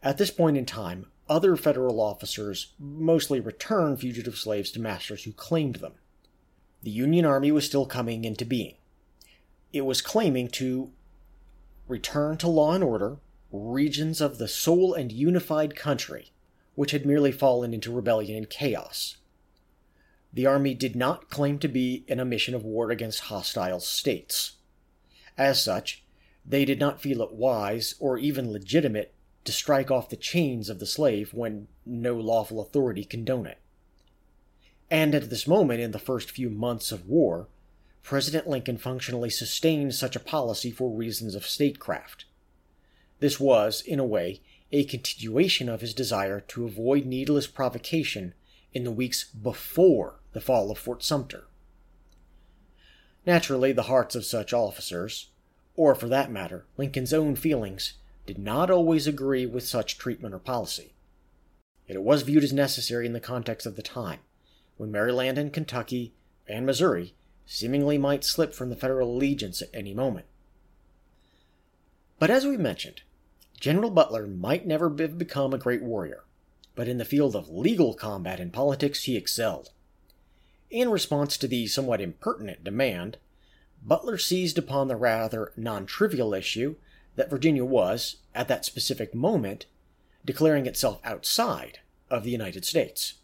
At 0.04 0.18
this 0.18 0.30
point 0.30 0.58
in 0.58 0.66
time, 0.66 1.08
other 1.28 1.56
federal 1.56 2.00
officers 2.00 2.74
mostly 2.78 3.40
returned 3.40 4.00
fugitive 4.00 4.38
slaves 4.38 4.70
to 4.72 4.80
masters 4.80 5.24
who 5.24 5.32
claimed 5.32 5.78
them. 5.78 5.94
The 6.84 6.92
Union 6.92 7.26
Army 7.26 7.52
was 7.52 7.66
still 7.66 7.88
coming 7.88 8.26
into 8.26 8.46
being. 8.46 8.76
It 9.74 9.82
was 9.82 10.02
claiming 10.02 10.50
to 10.50 10.92
return 11.88 12.38
to 12.38 12.48
law 12.48 12.74
and 12.74 12.84
order 12.84 13.18
regions 13.52 14.22
of 14.22 14.38
the 14.38 14.48
sole 14.48 14.94
and 14.94 15.12
unified 15.12 15.76
country, 15.76 16.32
which 16.76 16.92
had 16.92 17.06
merely 17.06 17.32
fallen 17.32 17.74
into 17.74 17.94
rebellion 17.94 18.36
and 18.36 18.50
chaos. 18.50 19.18
The 20.34 20.46
army 20.46 20.74
did 20.74 20.96
not 20.96 21.30
claim 21.30 21.60
to 21.60 21.68
be 21.68 22.04
in 22.08 22.20
a 22.20 22.26
mission 22.26 22.54
of 22.54 22.66
war 22.66 22.92
against 22.92 23.22
hostile 23.22 23.80
states. 23.80 24.54
As 25.38 25.62
such, 25.62 26.04
they 26.46 26.66
did 26.66 26.80
not 26.80 27.02
feel 27.02 27.22
it 27.22 27.32
wise 27.32 27.96
or 28.00 28.18
even 28.18 28.52
legitimate 28.52 29.14
to 29.46 29.52
strike 29.52 29.90
off 29.90 30.10
the 30.10 30.18
chains 30.18 30.70
of 30.70 30.80
the 30.80 30.86
slave 30.86 31.34
when 31.34 31.68
no 31.86 32.16
lawful 32.16 32.60
authority 32.60 33.06
condoned 33.06 33.48
it. 33.48 33.60
And 34.92 35.16
at 35.16 35.30
this 35.30 35.48
moment, 35.48 35.80
in 35.80 35.92
the 35.92 36.00
first 36.00 36.32
few 36.32 36.50
months 36.50 36.92
of 36.92 37.08
war, 37.08 37.48
President 38.06 38.48
Lincoln 38.48 38.78
functionally 38.78 39.32
sustained 39.32 39.96
such 39.96 40.16
a 40.16 40.20
policy 40.20 40.70
for 40.70 40.92
reasons 40.92 41.34
of 41.34 41.44
statecraft. 41.44 42.26
This 43.20 43.40
was, 43.40 43.82
in 43.82 43.98
a 43.98 44.06
way, 44.06 44.42
a 44.72 44.84
continuation 44.84 45.68
of 45.68 45.82
his 45.82 45.96
desire 45.96 46.40
to 46.40 46.66
avoid 46.66 47.08
needless 47.08 47.48
provocation 47.48 48.36
in 48.74 48.84
the 48.84 48.92
weeks 48.92 49.24
before 49.24 50.20
the 50.34 50.40
fall 50.40 50.70
of 50.70 50.78
Fort 50.78 51.04
Sumter. 51.04 51.46
Naturally, 53.26 53.72
the 53.72 53.84
hearts 53.84 54.14
of 54.14 54.24
such 54.24 54.54
officers, 54.54 55.32
or 55.76 55.96
for 55.96 56.08
that 56.08 56.32
matter, 56.32 56.68
Lincoln's 56.78 57.12
own 57.12 57.36
feelings, 57.36 57.94
did 58.28 58.38
not 58.38 58.70
always 58.70 59.08
agree 59.08 59.48
with 59.48 59.66
such 59.66 59.98
treatment 59.98 60.36
or 60.36 60.40
policy. 60.40 60.94
Yet 61.88 61.96
it 61.96 62.04
was 62.04 62.22
viewed 62.22 62.44
as 62.44 62.54
necessary 62.54 63.08
in 63.08 63.14
the 63.14 63.20
context 63.20 63.66
of 63.66 63.76
the 63.76 63.82
time, 63.82 64.20
when 64.78 64.92
Maryland 64.92 65.40
and 65.40 65.52
Kentucky 65.52 66.14
and 66.48 66.68
Missouri 66.68 67.16
seemingly 67.46 67.98
might 67.98 68.24
slip 68.24 68.54
from 68.54 68.70
the 68.70 68.76
federal 68.76 69.16
allegiance 69.16 69.62
at 69.62 69.70
any 69.74 69.94
moment. 69.94 70.26
But 72.18 72.30
as 72.30 72.46
we 72.46 72.58
mentioned, 72.58 73.02
General 73.60 73.90
Butler 73.90 74.28
might 74.28 74.66
never 74.66 74.94
have 75.00 75.18
become 75.18 75.54
a 75.54 75.58
great 75.58 75.84
warrior, 75.84 76.24
but 76.76 76.88
in 76.88 76.98
the 76.98 77.06
field 77.06 77.36
of 77.36 77.50
legal 77.50 77.94
combat 77.94 78.40
and 78.40 78.52
politics 78.52 79.04
he 79.04 79.16
excelled. 79.16 79.72
In 80.70 80.90
response 80.90 81.38
to 81.38 81.48
the 81.48 81.68
somewhat 81.68 82.02
impertinent 82.02 82.64
demand, 82.64 83.18
Butler 83.84 84.18
seized 84.18 84.58
upon 84.58 84.88
the 84.88 84.96
rather 84.96 85.54
non 85.56 85.86
trivial 85.86 86.34
issue 86.34 86.76
that 87.16 87.30
Virginia 87.30 87.64
was, 87.64 88.18
at 88.34 88.48
that 88.48 88.66
specific 88.66 89.14
moment, 89.14 89.68
declaring 90.26 90.66
itself 90.66 91.00
outside 91.04 91.80
of 92.10 92.24
the 92.24 92.32
United 92.32 92.66
States. 92.66 93.16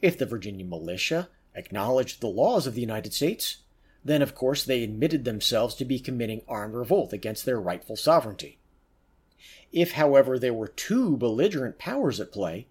If 0.00 0.18
the 0.18 0.26
Virginia 0.26 0.64
militia 0.66 1.28
acknowledged 1.54 2.20
the 2.20 2.28
laws 2.28 2.66
of 2.66 2.74
the 2.74 2.80
United 2.80 3.12
States, 3.12 3.58
then 4.04 4.22
of 4.22 4.34
course 4.34 4.64
they 4.64 4.82
admitted 4.82 5.24
themselves 5.24 5.74
to 5.76 5.84
be 5.84 5.98
committing 5.98 6.42
armed 6.48 6.74
revolt 6.74 7.12
against 7.12 7.44
their 7.44 7.60
rightful 7.60 7.96
sovereignty. 7.96 8.58
If, 9.72 9.92
however, 9.92 10.38
there 10.38 10.54
were 10.54 10.68
two 10.68 11.16
belligerent 11.16 11.78
powers 11.78 12.20
at 12.20 12.32
play, 12.32 12.66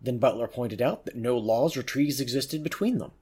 then 0.00 0.18
Butler 0.18 0.48
pointed 0.48 0.80
out 0.80 1.04
that 1.04 1.16
no 1.16 1.36
laws 1.36 1.76
or 1.76 1.82
treaties 1.82 2.20
existed 2.20 2.62
between 2.62 2.98
them. 2.98 3.12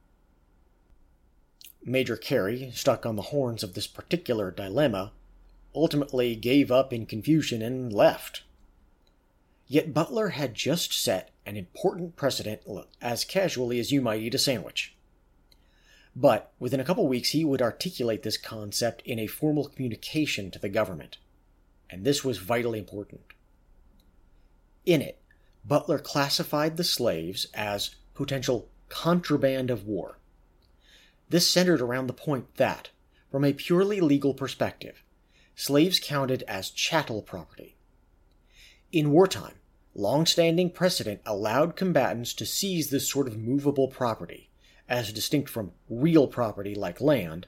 Major 1.83 2.15
Cary, 2.15 2.71
stuck 2.73 3.05
on 3.05 3.15
the 3.15 3.23
horns 3.23 3.63
of 3.63 3.73
this 3.73 3.87
particular 3.87 4.51
dilemma, 4.51 5.11
ultimately 5.75 6.35
gave 6.35 6.71
up 6.71 6.93
in 6.93 7.05
confusion 7.05 7.61
and 7.61 7.91
left. 7.91 8.43
Yet 9.71 9.93
Butler 9.93 10.29
had 10.29 10.55
just 10.55 10.91
set 10.91 11.29
an 11.45 11.55
important 11.55 12.15
precedent 12.15 12.61
as 12.99 13.23
casually 13.23 13.79
as 13.79 13.91
you 13.91 14.01
might 14.01 14.19
eat 14.19 14.33
a 14.33 14.39
sandwich. 14.39 14.95
But 16.15 16.51
within 16.59 16.79
a 16.79 16.83
couple 16.83 17.07
weeks, 17.07 17.29
he 17.29 17.45
would 17.45 17.61
articulate 17.61 18.23
this 18.23 18.35
concept 18.35 19.03
in 19.05 19.19
a 19.19 19.27
formal 19.27 19.69
communication 19.69 20.49
to 20.51 20.59
the 20.59 20.69
government. 20.69 21.19
And 21.87 22.03
this 22.03 22.25
was 22.25 22.39
vitally 22.39 22.79
important. 22.79 23.21
In 24.87 25.03
it, 25.03 25.21
Butler 25.63 25.99
classified 25.99 26.75
the 26.75 26.83
slaves 26.83 27.45
as 27.53 27.95
potential 28.15 28.69
contraband 28.89 29.69
of 29.69 29.85
war. 29.85 30.17
This 31.29 31.47
centered 31.47 31.79
around 31.79 32.07
the 32.07 32.13
point 32.13 32.55
that, 32.55 32.89
from 33.29 33.45
a 33.45 33.53
purely 33.53 34.01
legal 34.01 34.33
perspective, 34.33 35.03
slaves 35.55 35.99
counted 35.99 36.41
as 36.47 36.71
chattel 36.71 37.21
property. 37.21 37.75
In 38.91 39.11
wartime, 39.11 39.58
long-standing 39.99 40.71
precedent 40.71 41.21
allowed 41.25 41.75
combatants 41.75 42.33
to 42.33 42.45
seize 42.45 42.89
this 42.89 43.09
sort 43.09 43.27
of 43.27 43.37
movable 43.37 43.87
property, 43.87 44.49
as 44.87 45.11
distinct 45.11 45.49
from 45.49 45.73
real 45.89 46.27
property 46.27 46.73
like 46.73 47.01
land, 47.01 47.45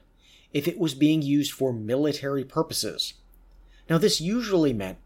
if 0.52 0.68
it 0.68 0.78
was 0.78 0.94
being 0.94 1.22
used 1.22 1.52
for 1.52 1.72
military 1.72 2.44
purposes. 2.44 3.14
Now, 3.88 3.98
this 3.98 4.20
usually 4.20 4.72
meant 4.72 4.98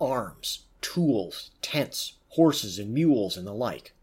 arms, 0.00 0.64
tools, 0.80 1.52
tents, 1.62 2.14
horses, 2.30 2.78
and 2.78 2.92
mules, 2.92 3.36
and 3.36 3.46
the 3.46 3.54
like. 3.54 3.94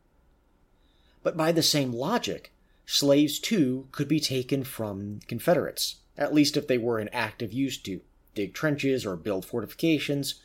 But 1.21 1.35
by 1.35 1.51
the 1.51 1.61
same 1.61 1.91
logic, 1.91 2.53
slaves 2.85 3.37
too 3.37 3.87
could 3.91 4.07
be 4.07 4.19
taken 4.19 4.63
from 4.63 5.19
Confederates, 5.27 5.97
at 6.17 6.33
least 6.33 6.55
if 6.55 6.67
they 6.67 6.77
were 6.77 6.99
in 6.99 7.09
active 7.09 7.51
use 7.51 7.77
to 7.79 8.01
dig 8.33 8.53
trenches 8.53 9.05
or 9.05 9.17
build 9.17 9.45
fortifications 9.45 10.35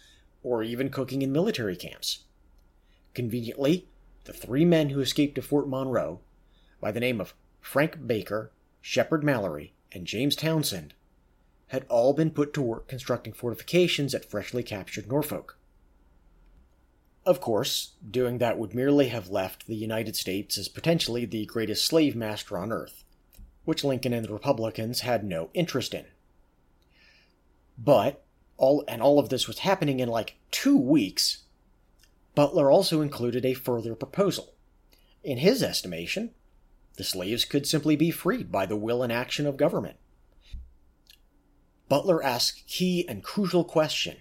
or 0.45 0.63
even 0.63 0.91
cooking 0.91 1.23
in 1.23 1.33
military 1.33 1.75
camps. 1.75 2.21
Conveniently, 3.15 3.89
the 4.25 4.33
three 4.33 4.65
men 4.65 4.91
who 4.91 5.01
escaped 5.01 5.35
to 5.35 5.43
Fort 5.43 5.69
Monroe, 5.69 6.21
by 6.81 6.93
the 6.93 7.01
name 7.01 7.21
of 7.21 7.35
Frank 7.61 8.07
Baker, 8.07 8.53
Shepard 8.81 9.25
Mallory, 9.25 9.73
and 9.91 10.07
James 10.07 10.37
Townsend, 10.37 10.95
had 11.69 11.87
all 11.89 12.13
been 12.13 12.31
put 12.31 12.53
to 12.55 12.63
work 12.63 12.87
constructing 12.87 13.33
fortifications 13.33 14.15
at 14.15 14.25
freshly 14.25 14.63
captured 14.63 15.09
Norfolk. 15.09 15.57
Of 17.27 17.41
course, 17.41 17.93
doing 18.09 18.39
that 18.39 18.59
would 18.59 18.75
merely 18.75 19.09
have 19.09 19.31
left 19.31 19.67
the 19.67 19.75
United 19.75 20.15
States 20.15 20.59
as 20.59 20.69
potentially 20.69 21.25
the 21.25 21.47
greatest 21.47 21.87
slave 21.87 22.15
master 22.15 22.59
on 22.59 22.71
earth, 22.71 23.03
which 23.65 23.83
Lincoln 23.83 24.13
and 24.13 24.27
the 24.27 24.33
Republicans 24.33 25.01
had 25.01 25.25
no 25.25 25.49
interest 25.55 25.95
in. 25.95 26.05
But 27.79 28.24
all 28.57 28.85
and 28.87 29.03
all 29.03 29.19
of 29.19 29.29
this 29.29 29.47
was 29.47 29.61
happening 29.61 30.01
in 30.01 30.09
like 30.09 30.37
two 30.51 30.77
weeks, 30.77 31.45
Butler 32.35 32.71
also 32.71 33.01
included 33.01 33.45
a 33.45 33.55
further 33.55 33.95
proposal. 33.95 34.55
In 35.23 35.39
his 35.39 35.63
estimation, 35.63 36.31
the 36.97 37.05
slaves 37.05 37.45
could 37.45 37.67
simply 37.67 37.97
be 37.97 38.11
freed 38.11 38.53
by 38.53 38.67
the 38.67 38.77
will 38.77 39.03
and 39.03 39.13
action 39.13 39.47
of 39.47 39.57
government. 39.57 39.97
Butler 41.89 42.23
asks 42.23 42.63
key 42.67 43.07
and 43.09 43.23
crucial 43.23 43.65
question 43.65 44.17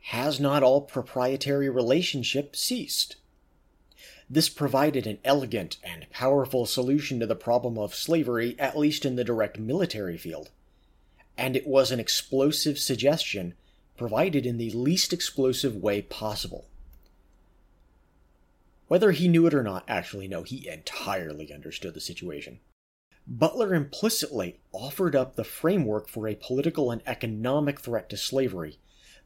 Has 0.00 0.40
not 0.40 0.62
all 0.62 0.82
proprietary 0.82 1.68
relationship 1.68 2.56
ceased? 2.56 3.16
This 4.28 4.48
provided 4.48 5.06
an 5.06 5.18
elegant 5.24 5.76
and 5.84 6.08
powerful 6.10 6.64
solution 6.64 7.20
to 7.20 7.26
the 7.26 7.36
problem 7.36 7.76
of 7.76 7.94
slavery, 7.94 8.56
at 8.58 8.78
least 8.78 9.04
in 9.04 9.16
the 9.16 9.24
direct 9.24 9.58
military 9.58 10.16
field. 10.16 10.50
And 11.36 11.56
it 11.56 11.66
was 11.66 11.90
an 11.90 12.00
explosive 12.00 12.78
suggestion 12.78 13.54
provided 13.96 14.46
in 14.46 14.58
the 14.58 14.70
least 14.70 15.12
explosive 15.12 15.76
way 15.76 16.02
possible. 16.02 16.66
Whether 18.88 19.12
he 19.12 19.28
knew 19.28 19.46
it 19.46 19.54
or 19.54 19.62
not, 19.62 19.84
actually, 19.88 20.28
no, 20.28 20.42
he 20.42 20.68
entirely 20.68 21.52
understood 21.52 21.94
the 21.94 22.00
situation. 22.00 22.60
Butler 23.26 23.74
implicitly 23.74 24.60
offered 24.72 25.14
up 25.14 25.36
the 25.36 25.44
framework 25.44 26.08
for 26.08 26.26
a 26.26 26.34
political 26.34 26.90
and 26.90 27.00
economic 27.06 27.80
threat 27.80 28.10
to 28.10 28.16
slavery, 28.16 28.78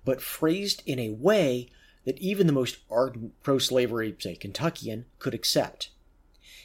but 0.05 0.21
phrased 0.21 0.83
in 0.87 0.99
a 0.99 1.11
way 1.11 1.71
that 2.05 2.19
even 2.19 2.47
the 2.47 2.53
most 2.53 2.79
ardent 2.91 3.33
pro 3.43 3.59
slavery, 3.59 4.15
say, 4.19 4.37
Kentuckian, 4.37 5.07
could 5.19 5.35
accept. 5.35 5.91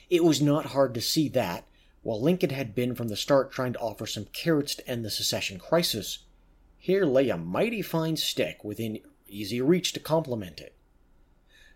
It 0.10 0.24
was 0.24 0.41
not 0.41 0.67
hard 0.67 0.93
to 0.93 1.01
see 1.01 1.29
that, 1.29 1.65
while 2.03 2.22
Lincoln 2.22 2.50
had 2.50 2.74
been 2.74 2.96
from 2.96 3.10
the 3.10 3.15
start 3.15 3.51
trying 3.51 3.74
to 3.74 3.79
offer 3.79 4.08
some 4.08 4.25
carrots 4.25 4.75
to 4.75 4.88
end 4.88 5.05
the 5.05 5.12
secession 5.12 5.60
crisis, 5.60 6.20
here 6.77 7.05
lay 7.05 7.29
a 7.29 7.38
mighty 7.38 7.81
fine 7.81 8.17
stick 8.17 8.63
within 8.63 9.00
easy 9.27 9.62
reach 9.62 9.93
to 9.93 10.00
complement 10.00 10.60
it. 10.60 10.75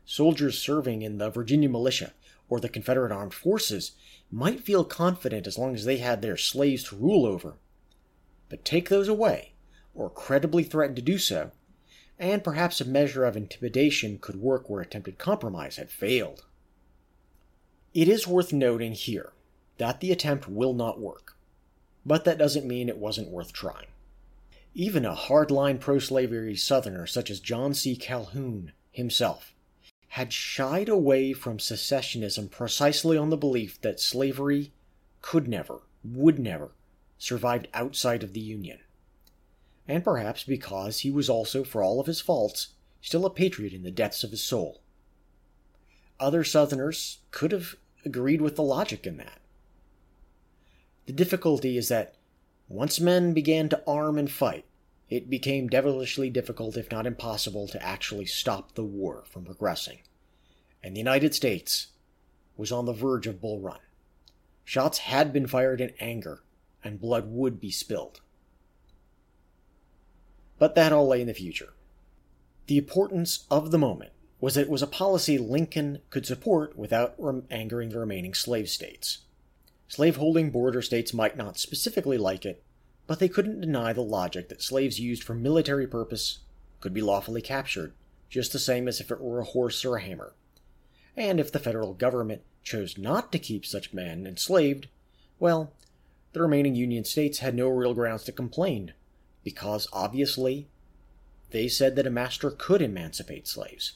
Soldiers 0.04 0.58
serving 0.58 1.04
in 1.04 1.20
the 1.20 1.30
Virginia 1.30 1.70
militia 1.70 2.14
or 2.50 2.60
the 2.60 2.70
Confederate 2.70 3.12
armed 3.12 3.34
forces 3.34 3.94
might 4.32 4.62
feel 4.62 4.84
confident 4.84 5.48
as 5.48 5.58
long 5.58 5.76
as 5.76 5.86
they 5.86 5.98
had 5.98 6.22
their 6.22 6.38
slaves 6.38 6.84
to 6.86 6.96
rule 6.96 7.26
over. 7.26 7.56
But 8.50 8.66
take 8.66 8.90
those 8.90 9.08
away, 9.08 9.54
or 9.94 10.10
credibly 10.10 10.64
threaten 10.64 10.96
to 10.96 11.02
do 11.02 11.18
so, 11.18 11.52
and 12.20 12.44
perhaps 12.44 12.80
a 12.80 12.86
measure 12.86 13.26
of 13.26 13.36
intimidation 13.36 14.20
could 14.20 14.36
work 14.36 14.70
where 14.70 14.82
attempted 14.82 15.18
compromise 15.18 15.78
had 15.78 15.90
failed. 15.90 16.46
It 17.94 18.08
is 18.08 18.28
worth 18.28 18.54
noting 18.54 18.94
here 18.94 19.34
that 19.78 20.00
the 20.00 20.12
attempt 20.12 20.48
will 20.48 20.74
not 20.74 21.00
work, 21.00 21.38
but 22.06 22.26
that 22.26 22.38
doesn't 22.38 22.68
mean 22.68 22.90
it 22.90 22.98
wasn't 22.98 23.30
worth 23.30 23.54
trying. 23.54 23.88
Even 24.74 25.06
a 25.06 25.16
hardline 25.16 25.80
pro 25.80 26.00
slavery 26.00 26.56
Southerner 26.56 27.08
such 27.08 27.30
as 27.30 27.40
John 27.40 27.74
C. 27.74 27.96
Calhoun 27.96 28.72
himself 28.92 29.54
had 30.10 30.32
shied 30.32 30.90
away 30.90 31.34
from 31.34 31.58
secessionism 31.58 32.50
precisely 32.50 33.18
on 33.18 33.30
the 33.30 33.38
belief 33.38 33.80
that 33.82 34.00
slavery 34.00 34.72
could 35.22 35.48
never, 35.48 35.80
would 36.04 36.40
never, 36.40 36.72
survive 37.18 37.66
outside 37.74 38.24
of 38.24 38.34
the 38.34 38.40
Union 38.40 38.80
and 39.88 40.04
perhaps 40.04 40.44
because 40.44 41.00
he 41.00 41.12
was 41.12 41.30
also, 41.30 41.64
for 41.64 41.84
all 41.84 42.00
of 42.00 42.08
his 42.08 42.22
faults, 42.22 42.70
still 43.02 43.26
a 43.26 43.30
patriot 43.30 43.74
in 43.74 43.84
the 43.84 43.92
depths 43.92 44.24
of 44.24 44.32
his 44.32 44.42
soul. 44.42 44.82
Other 46.20 46.44
Southerners 46.44 47.20
could 47.32 47.52
have 47.52 47.76
agreed 48.04 48.42
with 48.42 48.56
the 48.56 48.64
logic 48.64 49.06
in 49.06 49.18
that. 49.18 49.40
The 51.06 51.14
difficulty 51.14 51.78
is 51.78 51.90
that 51.90 52.16
once 52.68 53.00
men 53.00 53.34
began 53.34 53.70
to 53.70 53.84
arm 53.86 54.18
and 54.18 54.30
fight, 54.30 54.66
it 55.10 55.30
became 55.30 55.68
devilishly 55.68 56.30
difficult, 56.30 56.78
if 56.78 56.90
not 56.90 57.06
impossible, 57.06 57.68
to 57.68 57.84
actually 57.84 58.26
stop 58.26 58.74
the 58.74 58.84
war 58.84 59.24
from 59.30 59.46
progressing. 59.46 60.00
And 60.84 60.96
the 60.96 61.00
United 61.00 61.36
States 61.36 61.88
was 62.58 62.72
on 62.72 62.86
the 62.86 62.94
verge 62.94 63.28
of 63.28 63.42
Bull 63.42 63.60
Run. 63.60 63.80
Shots 64.64 65.00
had 65.00 65.32
been 65.32 65.46
fired 65.46 65.80
in 65.80 65.94
anger, 66.00 66.44
and 66.84 67.00
blood 67.00 67.26
would 67.28 67.60
be 67.60 67.70
spilled 67.70 68.22
but 70.58 70.76
that 70.76 70.94
all 70.94 71.08
lay 71.08 71.22
in 71.22 71.28
the 71.28 71.34
future. 71.34 71.74
The 72.68 72.78
importance 72.78 73.46
of 73.52 73.72
the 73.72 73.78
moment 73.78 74.12
was 74.40 74.56
that 74.56 74.62
it 74.62 74.70
was 74.70 74.82
a 74.82 74.88
policy 74.88 75.38
Lincoln 75.38 76.02
could 76.10 76.26
support 76.26 76.78
without 76.78 77.16
angering 77.52 77.90
the 77.90 78.00
remaining 78.00 78.34
slave 78.34 78.70
states. 78.70 79.20
Slaveholding 79.88 80.52
border 80.52 80.82
states 80.82 81.14
might 81.14 81.38
not 81.38 81.58
specifically 81.58 82.18
like 82.18 82.46
it, 82.46 82.64
but 83.08 83.20
they 83.20 83.30
couldn't 83.30 83.62
deny 83.62 83.94
the 83.94 84.02
logic 84.02 84.50
that 84.50 84.62
slaves 84.62 85.00
used 85.00 85.24
for 85.24 85.36
military 85.36 85.88
purpose 85.88 86.40
could 86.80 86.94
be 86.94 87.02
lawfully 87.02 87.42
captured, 87.42 87.94
just 88.30 88.52
the 88.52 88.60
same 88.60 88.88
as 88.88 89.00
if 89.00 89.12
it 89.12 89.22
were 89.22 89.40
a 89.40 89.46
horse 89.46 89.86
or 89.86 89.96
a 89.96 90.02
hammer. 90.02 90.34
And 91.16 91.40
if 91.40 91.52
the 91.52 91.60
federal 91.60 91.94
government 91.94 92.42
chose 92.64 92.98
not 92.98 93.32
to 93.32 93.40
keep 93.40 93.66
such 93.66 93.94
men 93.94 94.26
enslaved, 94.26 94.88
well, 95.40 95.74
the 96.34 96.42
remaining 96.42 96.76
Union 96.76 97.06
states 97.06 97.40
had 97.40 97.56
no 97.56 97.70
real 97.70 97.94
grounds 97.94 98.24
to 98.24 98.32
complain 98.32 98.94
because 99.44 99.88
obviously 99.94 100.68
they 101.52 101.68
said 101.68 101.96
that 101.96 102.08
a 102.08 102.12
master 102.12 102.52
could 102.52 102.82
emancipate 102.82 103.48
slaves. 103.48 103.94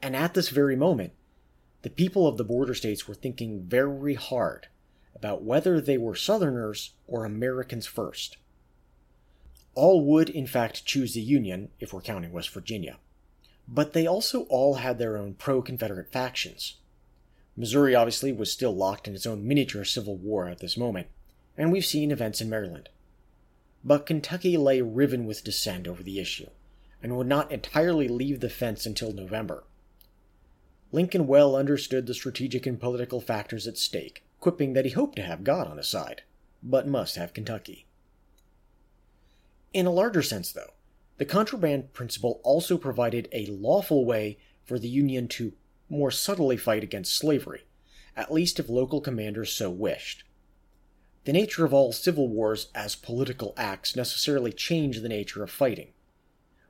And 0.00 0.14
at 0.16 0.34
this 0.34 0.48
very 0.48 0.76
moment, 0.76 1.12
the 1.86 1.90
people 1.90 2.26
of 2.26 2.36
the 2.36 2.42
border 2.42 2.74
states 2.74 3.06
were 3.06 3.14
thinking 3.14 3.62
very 3.62 4.14
hard 4.14 4.66
about 5.14 5.44
whether 5.44 5.80
they 5.80 5.96
were 5.96 6.16
Southerners 6.16 6.94
or 7.06 7.24
Americans 7.24 7.86
first. 7.86 8.38
All 9.76 10.04
would, 10.04 10.28
in 10.28 10.48
fact, 10.48 10.84
choose 10.84 11.14
the 11.14 11.20
Union, 11.20 11.68
if 11.78 11.92
we're 11.92 12.00
counting 12.00 12.32
West 12.32 12.50
Virginia, 12.50 12.96
but 13.68 13.92
they 13.92 14.04
also 14.04 14.46
all 14.46 14.74
had 14.74 14.98
their 14.98 15.16
own 15.16 15.34
pro 15.34 15.62
Confederate 15.62 16.10
factions. 16.10 16.78
Missouri 17.56 17.94
obviously 17.94 18.32
was 18.32 18.50
still 18.50 18.74
locked 18.74 19.06
in 19.06 19.14
its 19.14 19.24
own 19.24 19.46
miniature 19.46 19.84
civil 19.84 20.16
war 20.16 20.48
at 20.48 20.58
this 20.58 20.76
moment, 20.76 21.06
and 21.56 21.70
we've 21.70 21.86
seen 21.86 22.10
events 22.10 22.40
in 22.40 22.50
Maryland 22.50 22.88
but 23.86 24.06
Kentucky 24.06 24.56
lay 24.56 24.82
riven 24.82 25.24
with 25.24 25.44
dissent 25.44 25.86
over 25.86 26.02
the 26.02 26.18
issue, 26.18 26.50
and 27.00 27.16
would 27.16 27.28
not 27.28 27.52
entirely 27.52 28.08
leave 28.08 28.40
the 28.40 28.50
fence 28.50 28.84
until 28.86 29.12
November. 29.12 29.62
Lincoln 30.92 31.26
well 31.26 31.56
understood 31.56 32.06
the 32.06 32.14
strategic 32.14 32.66
and 32.66 32.80
political 32.80 33.20
factors 33.20 33.66
at 33.66 33.76
stake, 33.76 34.24
quipping 34.40 34.72
that 34.72 34.84
he 34.84 34.92
hoped 34.92 35.16
to 35.16 35.22
have 35.22 35.44
God 35.44 35.66
on 35.66 35.76
his 35.76 35.88
side, 35.88 36.22
but 36.62 36.86
must 36.86 37.16
have 37.16 37.34
Kentucky. 37.34 37.86
In 39.72 39.86
a 39.86 39.92
larger 39.92 40.22
sense, 40.22 40.52
though, 40.52 40.74
the 41.18 41.24
contraband 41.24 41.92
principle 41.92 42.40
also 42.44 42.78
provided 42.78 43.28
a 43.32 43.46
lawful 43.46 44.04
way 44.04 44.38
for 44.64 44.78
the 44.78 44.88
Union 44.88 45.28
to 45.28 45.52
more 45.88 46.10
subtly 46.10 46.56
fight 46.56 46.82
against 46.82 47.16
slavery, 47.16 47.64
at 48.16 48.32
least 48.32 48.58
if 48.58 48.68
local 48.68 49.00
commanders 49.00 49.52
so 49.52 49.70
wished. 49.70 50.24
The 51.24 51.32
nature 51.32 51.64
of 51.64 51.74
all 51.74 51.92
civil 51.92 52.28
wars 52.28 52.68
as 52.74 52.94
political 52.94 53.52
acts 53.56 53.96
necessarily 53.96 54.52
change 54.52 55.00
the 55.00 55.08
nature 55.08 55.42
of 55.42 55.50
fighting. 55.50 55.92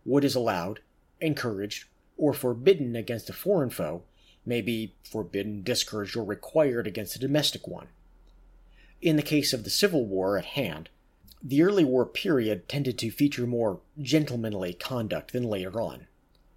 What 0.04 0.24
is 0.24 0.34
allowed, 0.34 0.80
encouraged, 1.20 1.84
or 2.16 2.32
forbidden 2.32 2.96
against 2.96 3.30
a 3.30 3.32
foreign 3.32 3.70
foe 3.70 4.02
may 4.44 4.60
be 4.60 4.94
forbidden, 5.02 5.62
discouraged, 5.62 6.16
or 6.16 6.24
required 6.24 6.86
against 6.86 7.16
a 7.16 7.20
domestic 7.20 7.66
one. 7.66 7.88
In 9.02 9.16
the 9.16 9.22
case 9.22 9.52
of 9.52 9.64
the 9.64 9.70
Civil 9.70 10.06
War 10.06 10.38
at 10.38 10.44
hand, 10.44 10.88
the 11.42 11.62
early 11.62 11.84
war 11.84 12.06
period 12.06 12.68
tended 12.68 12.98
to 12.98 13.10
feature 13.10 13.46
more 13.46 13.80
gentlemanly 14.00 14.72
conduct 14.72 15.32
than 15.32 15.44
later 15.44 15.80
on, 15.80 16.06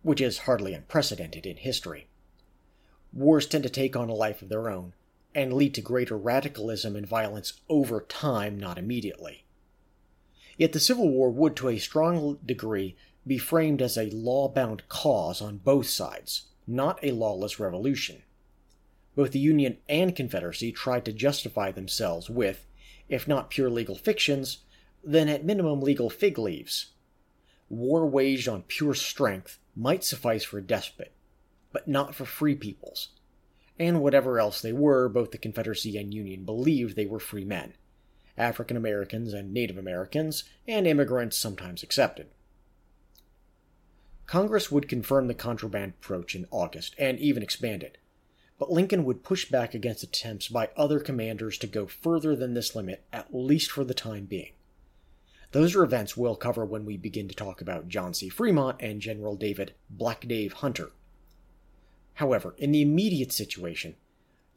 which 0.01 0.21
is 0.21 0.39
hardly 0.39 0.73
unprecedented 0.73 1.45
in 1.45 1.57
history. 1.57 2.07
Wars 3.11 3.45
tend 3.45 3.63
to 3.63 3.69
take 3.69 3.95
on 3.95 4.09
a 4.09 4.13
life 4.13 4.41
of 4.41 4.49
their 4.49 4.69
own, 4.69 4.93
and 5.35 5.53
lead 5.53 5.73
to 5.75 5.81
greater 5.81 6.17
radicalism 6.17 6.95
and 6.95 7.05
violence 7.05 7.53
over 7.69 8.01
time, 8.01 8.59
not 8.59 8.77
immediately. 8.77 9.43
Yet 10.57 10.73
the 10.73 10.79
Civil 10.79 11.09
War 11.09 11.29
would, 11.29 11.55
to 11.57 11.69
a 11.69 11.77
strong 11.77 12.39
degree, 12.45 12.95
be 13.29 13.37
framed 13.37 13.79
as 13.79 13.95
a 13.95 14.09
law 14.09 14.49
bound 14.49 14.89
cause 14.89 15.39
on 15.39 15.57
both 15.57 15.87
sides, 15.87 16.47
not 16.65 16.99
a 17.03 17.11
lawless 17.11 17.59
revolution. 17.59 18.23
Both 19.15 19.33
the 19.33 19.39
Union 19.39 19.77
and 19.87 20.15
Confederacy 20.15 20.71
tried 20.71 21.05
to 21.05 21.13
justify 21.13 21.71
themselves 21.71 22.27
with, 22.27 22.65
if 23.07 23.27
not 23.27 23.51
pure 23.51 23.69
legal 23.69 23.95
fictions, 23.95 24.63
then 25.03 25.29
at 25.29 25.45
minimum 25.45 25.79
legal 25.79 26.09
fig 26.09 26.39
leaves. 26.39 26.87
War 27.69 28.07
waged 28.07 28.47
on 28.47 28.63
pure 28.63 28.95
strength 28.95 29.59
might 29.75 30.03
suffice 30.03 30.43
for 30.43 30.57
a 30.57 30.63
despot, 30.63 31.13
but 31.71 31.87
not 31.87 32.15
for 32.15 32.25
free 32.25 32.55
peoples, 32.55 33.09
and 33.77 34.01
whatever 34.01 34.39
else 34.39 34.59
they 34.59 34.73
were, 34.73 35.07
both 35.07 35.29
the 35.29 35.37
Confederacy 35.37 35.97
and 35.99 36.13
Union 36.13 36.45
believed 36.45 36.95
they 36.95 37.05
were 37.05 37.19
free 37.19 37.45
men 37.45 37.73
African 38.37 38.75
Americans 38.75 39.33
and 39.33 39.53
Native 39.53 39.77
Americans, 39.77 40.45
and 40.67 40.87
immigrants 40.87 41.37
sometimes 41.37 41.83
accepted. 41.83 42.29
Congress 44.29 44.71
would 44.71 44.87
confirm 44.87 45.25
the 45.25 45.33
contraband 45.33 45.93
approach 45.99 46.35
in 46.35 46.45
August 46.51 46.93
and 46.99 47.17
even 47.17 47.41
expand 47.41 47.81
it, 47.81 47.97
but 48.59 48.71
Lincoln 48.71 49.03
would 49.03 49.23
push 49.23 49.49
back 49.49 49.73
against 49.73 50.03
attempts 50.03 50.49
by 50.49 50.69
other 50.77 50.99
commanders 50.99 51.57
to 51.57 51.65
go 51.65 51.87
further 51.87 52.35
than 52.35 52.53
this 52.53 52.75
limit, 52.75 53.03
at 53.11 53.33
least 53.33 53.71
for 53.71 53.83
the 53.83 53.95
time 53.95 54.25
being. 54.25 54.51
Those 55.51 55.75
are 55.75 55.83
events 55.83 56.15
we'll 56.15 56.35
cover 56.35 56.63
when 56.63 56.85
we 56.85 56.95
begin 56.95 57.27
to 57.27 57.33
talk 57.33 57.59
about 57.59 57.87
John 57.87 58.13
C. 58.13 58.29
Fremont 58.29 58.79
and 58.79 59.01
General 59.01 59.35
David 59.35 59.73
Black 59.89 60.27
Dave 60.27 60.53
Hunter, 60.53 60.91
However, 62.13 62.53
in 62.59 62.71
the 62.71 62.83
immediate 62.83 63.31
situation, 63.31 63.95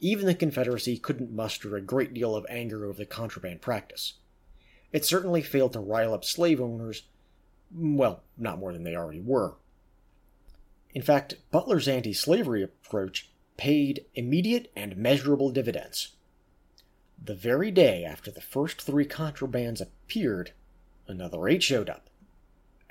even 0.00 0.26
the 0.26 0.34
Confederacy 0.34 0.98
couldn't 0.98 1.32
muster 1.32 1.76
a 1.76 1.80
great 1.80 2.12
deal 2.12 2.36
of 2.36 2.44
anger 2.50 2.84
over 2.84 2.98
the 2.98 3.06
contraband 3.06 3.62
practice. 3.62 4.14
it 4.92 5.06
certainly 5.06 5.40
failed 5.40 5.72
to 5.72 5.80
rile 5.80 6.12
up 6.12 6.26
slave 6.26 6.60
owners, 6.60 7.04
well, 7.74 8.22
not 8.36 8.58
more 8.58 8.74
than 8.74 8.82
they 8.82 8.94
already 8.94 9.20
were. 9.20 9.54
In 10.94 11.02
fact, 11.02 11.36
Butler's 11.50 11.88
anti 11.88 12.12
slavery 12.12 12.62
approach 12.62 13.30
paid 13.56 14.04
immediate 14.14 14.70
and 14.76 14.96
measurable 14.96 15.50
dividends. 15.50 16.08
The 17.22 17.34
very 17.34 17.70
day 17.70 18.04
after 18.04 18.30
the 18.30 18.40
first 18.40 18.82
three 18.82 19.06
contrabands 19.06 19.80
appeared, 19.80 20.52
another 21.06 21.48
eight 21.48 21.62
showed 21.62 21.88
up, 21.88 22.10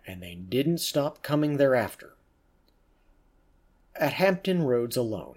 and 0.07 0.21
they 0.21 0.35
didn't 0.35 0.79
stop 0.79 1.21
coming 1.21 1.57
thereafter. 1.57 2.15
At 3.95 4.13
Hampton 4.13 4.63
Roads 4.63 4.95
alone, 4.95 5.35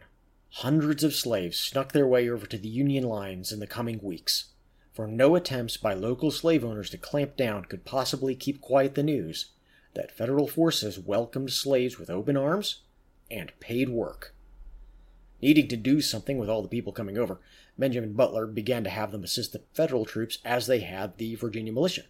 hundreds 0.51 1.03
of 1.03 1.15
slaves 1.15 1.59
snuck 1.59 1.93
their 1.93 2.07
way 2.07 2.31
over 2.31 2.47
to 2.47 2.57
the 2.57 2.69
Union 2.69 3.05
lines 3.05 3.51
in 3.53 3.59
the 3.59 3.67
coming 3.67 3.99
weeks, 4.01 4.53
for 4.93 5.09
no 5.09 5.35
attempts 5.35 5.77
by 5.77 5.93
local 5.93 6.31
slave 6.31 6.65
owners 6.65 6.89
to 6.91 6.99
clamp 6.99 7.37
down 7.37 7.65
could 7.65 7.85
possibly 7.85 8.37
keep 8.37 8.61
quiet 8.61 8.95
the 8.95 9.03
news 9.03 9.54
that 9.95 10.17
federal 10.17 10.47
forces 10.47 10.99
welcomed 10.99 11.53
slaves 11.53 11.99
with 11.99 12.11
open 12.11 12.37
arms 12.37 12.83
and 13.31 13.53
paid 13.61 13.89
work. 13.89 14.35
Needing 15.41 15.69
to 15.69 15.77
do 15.77 16.01
something 16.01 16.39
with 16.39 16.49
all 16.49 16.63
the 16.63 16.69
people 16.69 16.93
coming 16.93 17.19
over, 17.19 17.41
Benjamin 17.79 18.13
Butler 18.13 18.47
began 18.47 18.85
to 18.85 18.91
have 18.91 19.13
them 19.13 19.25
assist 19.25 19.53
the 19.53 19.63
federal 19.75 20.05
troops 20.05 20.39
as 20.45 20.67
they 20.67 20.81
had 20.81 21.19
the 21.19 21.35
Virginia 21.35 21.73
militia. 21.73 22.05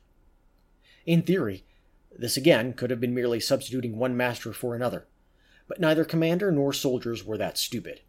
In 1.06 1.22
theory, 1.22 1.64
this 2.16 2.36
again 2.36 2.72
could 2.74 2.90
have 2.90 3.00
been 3.00 3.14
merely 3.14 3.40
substituting 3.40 3.98
one 3.98 4.16
master 4.16 4.52
for 4.52 4.74
another, 4.74 5.06
but 5.68 5.80
neither 5.80 6.04
commander 6.04 6.52
nor 6.52 6.72
soldiers 6.72 7.24
were 7.24 7.38
that 7.38 7.58
stupid 7.58 8.00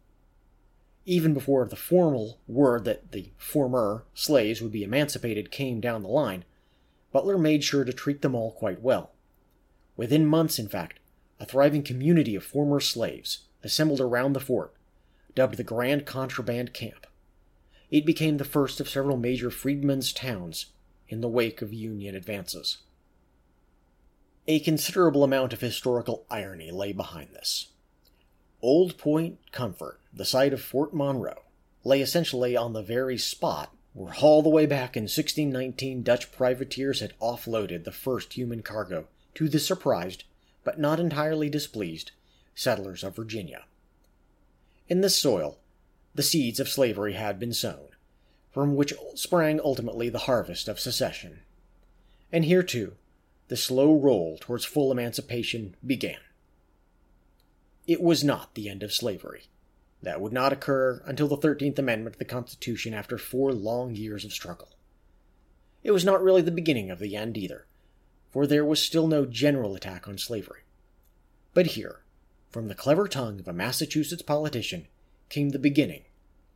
even 1.06 1.32
before 1.32 1.64
the 1.64 1.76
formal 1.76 2.40
word 2.48 2.84
that 2.84 3.12
the 3.12 3.30
former 3.38 4.04
slaves 4.12 4.60
would 4.60 4.72
be 4.72 4.82
emancipated 4.82 5.52
came 5.52 5.80
down 5.80 6.02
the 6.02 6.08
line, 6.08 6.44
Butler 7.12 7.38
made 7.38 7.62
sure 7.62 7.84
to 7.84 7.92
treat 7.92 8.22
them 8.22 8.34
all 8.34 8.50
quite 8.50 8.82
well. 8.82 9.12
Within 9.96 10.26
months, 10.26 10.58
in 10.58 10.68
fact, 10.68 11.00
a 11.40 11.46
thriving 11.46 11.82
community 11.82 12.34
of 12.34 12.44
former 12.44 12.80
slaves 12.80 13.40
assembled 13.62 14.00
around 14.00 14.32
the 14.32 14.40
fort, 14.40 14.74
dubbed 15.34 15.56
the 15.56 15.64
Grand 15.64 16.06
Contraband 16.06 16.72
Camp. 16.72 17.06
It 17.90 18.04
became 18.04 18.36
the 18.36 18.44
first 18.44 18.80
of 18.80 18.88
several 18.88 19.16
major 19.16 19.50
freedmen's 19.50 20.12
towns 20.12 20.66
in 21.08 21.20
the 21.20 21.28
wake 21.28 21.62
of 21.62 21.72
Union 21.72 22.14
advances. 22.14 22.78
A 24.48 24.60
considerable 24.60 25.24
amount 25.24 25.52
of 25.52 25.60
historical 25.60 26.24
irony 26.30 26.70
lay 26.70 26.92
behind 26.92 27.30
this. 27.32 27.68
Old 28.62 28.96
Point 28.98 29.38
Comfort, 29.52 30.00
the 30.12 30.24
site 30.24 30.52
of 30.52 30.62
Fort 30.62 30.94
Monroe, 30.94 31.42
lay 31.84 32.00
essentially 32.00 32.56
on 32.56 32.72
the 32.72 32.82
very 32.82 33.18
spot 33.18 33.72
where 33.92 34.14
all 34.20 34.42
the 34.42 34.48
way 34.48 34.66
back 34.66 34.96
in 34.96 35.04
1619 35.04 36.02
Dutch 36.02 36.30
privateers 36.32 37.00
had 37.00 37.18
offloaded 37.18 37.84
the 37.84 37.92
first 37.92 38.34
human 38.34 38.62
cargo 38.62 39.06
to 39.36 39.48
the 39.48 39.58
surprised, 39.58 40.24
but 40.64 40.80
not 40.80 40.98
entirely 40.98 41.48
displeased, 41.48 42.10
settlers 42.54 43.04
of 43.04 43.14
Virginia. 43.14 43.64
In 44.88 45.00
this 45.00 45.16
soil, 45.16 45.58
the 46.14 46.22
seeds 46.22 46.58
of 46.58 46.68
slavery 46.68 47.12
had 47.12 47.38
been 47.38 47.52
sown, 47.52 47.88
from 48.50 48.74
which 48.74 48.94
sprang 49.14 49.60
ultimately 49.62 50.08
the 50.08 50.20
harvest 50.20 50.68
of 50.68 50.80
secession. 50.80 51.40
And 52.32 52.44
here, 52.44 52.62
too, 52.62 52.94
the 53.48 53.56
slow 53.56 53.94
roll 53.94 54.38
towards 54.40 54.64
full 54.64 54.90
emancipation 54.90 55.76
began. 55.86 56.20
It 57.86 58.02
was 58.02 58.24
not 58.24 58.54
the 58.54 58.68
end 58.68 58.82
of 58.82 58.92
slavery. 58.92 59.44
That 60.02 60.20
would 60.20 60.32
not 60.32 60.52
occur 60.52 61.02
until 61.04 61.28
the 61.28 61.36
13th 61.36 61.78
Amendment 61.78 62.14
to 62.14 62.18
the 62.18 62.24
Constitution 62.24 62.94
after 62.94 63.18
four 63.18 63.52
long 63.52 63.94
years 63.94 64.24
of 64.24 64.32
struggle. 64.32 64.70
It 65.82 65.90
was 65.92 66.04
not 66.04 66.22
really 66.22 66.42
the 66.42 66.50
beginning 66.50 66.90
of 66.90 66.98
the 66.98 67.14
end 67.14 67.36
either, 67.36 67.66
for 68.36 68.46
there 68.46 68.66
was 68.66 68.82
still 68.82 69.06
no 69.06 69.24
general 69.24 69.74
attack 69.74 70.06
on 70.06 70.18
slavery. 70.18 70.60
But 71.54 71.68
here, 71.68 72.02
from 72.50 72.68
the 72.68 72.74
clever 72.74 73.08
tongue 73.08 73.40
of 73.40 73.48
a 73.48 73.52
Massachusetts 73.54 74.20
politician, 74.20 74.88
came 75.30 75.48
the 75.48 75.58
beginning 75.58 76.02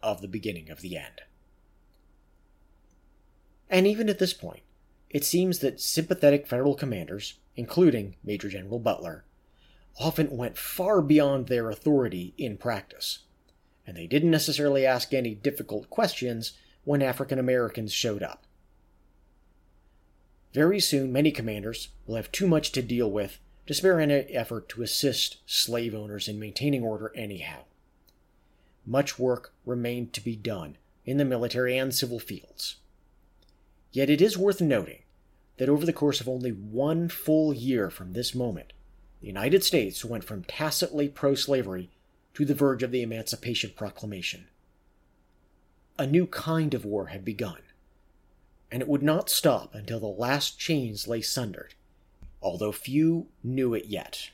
of 0.03 0.21
the 0.21 0.29
beginning 0.29 0.69
of 0.69 0.83
the 0.83 0.99
end. 0.99 1.23
And 3.71 3.87
even 3.87 4.11
at 4.11 4.19
this 4.19 4.35
point, 4.35 4.61
it 5.09 5.25
seems 5.25 5.61
that 5.61 5.81
sympathetic 5.81 6.47
federal 6.47 6.75
commanders, 6.75 7.38
including 7.57 8.16
Major 8.23 8.51
General 8.51 8.79
Butler, 8.79 9.25
often 9.99 10.37
went 10.37 10.59
far 10.59 11.01
beyond 11.01 11.47
their 11.47 11.71
authority 11.71 12.35
in 12.37 12.59
practice, 12.59 13.21
and 13.87 13.97
they 13.97 14.07
didn't 14.07 14.31
necessarily 14.31 14.85
ask 14.85 15.14
any 15.14 15.35
difficult 15.35 15.88
questions 15.88 16.53
when 16.85 17.01
African 17.01 17.38
Americans 17.38 17.90
showed 17.90 18.23
up. 18.23 18.45
Very 20.52 20.80
soon, 20.80 21.12
many 21.12 21.30
commanders 21.30 21.88
will 22.06 22.16
have 22.16 22.32
too 22.32 22.46
much 22.46 22.72
to 22.72 22.82
deal 22.82 23.10
with 23.10 23.38
to 23.66 23.74
spare 23.74 24.00
any 24.00 24.14
effort 24.14 24.68
to 24.70 24.82
assist 24.82 25.38
slave 25.46 25.94
owners 25.94 26.26
in 26.26 26.40
maintaining 26.40 26.82
order 26.82 27.12
anyhow. 27.14 27.64
Much 28.84 29.18
work 29.18 29.52
remained 29.64 30.12
to 30.12 30.20
be 30.20 30.34
done 30.34 30.76
in 31.04 31.18
the 31.18 31.24
military 31.24 31.76
and 31.76 31.94
civil 31.94 32.18
fields. 32.18 32.76
Yet 33.92 34.10
it 34.10 34.20
is 34.20 34.36
worth 34.36 34.60
noting 34.60 35.02
that 35.58 35.68
over 35.68 35.86
the 35.86 35.92
course 35.92 36.20
of 36.20 36.28
only 36.28 36.50
one 36.50 37.08
full 37.08 37.54
year 37.54 37.90
from 37.90 38.12
this 38.12 38.34
moment, 38.34 38.72
the 39.20 39.26
United 39.26 39.62
States 39.62 40.04
went 40.04 40.24
from 40.24 40.44
tacitly 40.44 41.08
pro 41.08 41.34
slavery 41.34 41.90
to 42.34 42.44
the 42.44 42.54
verge 42.54 42.82
of 42.82 42.90
the 42.90 43.02
Emancipation 43.02 43.70
Proclamation. 43.76 44.46
A 45.98 46.06
new 46.06 46.26
kind 46.26 46.72
of 46.72 46.84
war 46.84 47.06
had 47.06 47.24
begun, 47.24 47.58
and 48.70 48.83
it 48.83 48.88
would 48.88 49.02
not 49.02 49.28
stop 49.28 49.74
until 49.74 50.00
the 50.00 50.06
last 50.06 50.59
chains 50.59 51.09
lay 51.09 51.20
sundered, 51.20 51.74
although 52.42 52.72
few 52.72 53.28
knew 53.42 53.74
it 53.74 53.87
yet. 53.87 54.30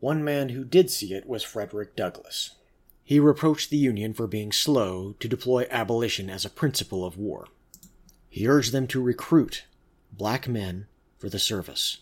One 0.00 0.22
man 0.24 0.50
who 0.50 0.64
did 0.64 0.90
see 0.90 1.14
it 1.14 1.26
was 1.26 1.42
Frederick 1.42 1.96
Douglass. 1.96 2.56
He 3.02 3.20
reproached 3.20 3.70
the 3.70 3.76
Union 3.76 4.12
for 4.14 4.26
being 4.26 4.52
slow 4.52 5.14
to 5.20 5.28
deploy 5.28 5.66
abolition 5.70 6.28
as 6.28 6.44
a 6.44 6.50
principle 6.50 7.04
of 7.04 7.16
war. 7.16 7.46
He 8.28 8.48
urged 8.48 8.72
them 8.72 8.86
to 8.88 9.00
recruit 9.00 9.64
black 10.12 10.48
men 10.48 10.86
for 11.18 11.28
the 11.28 11.38
service. 11.38 11.98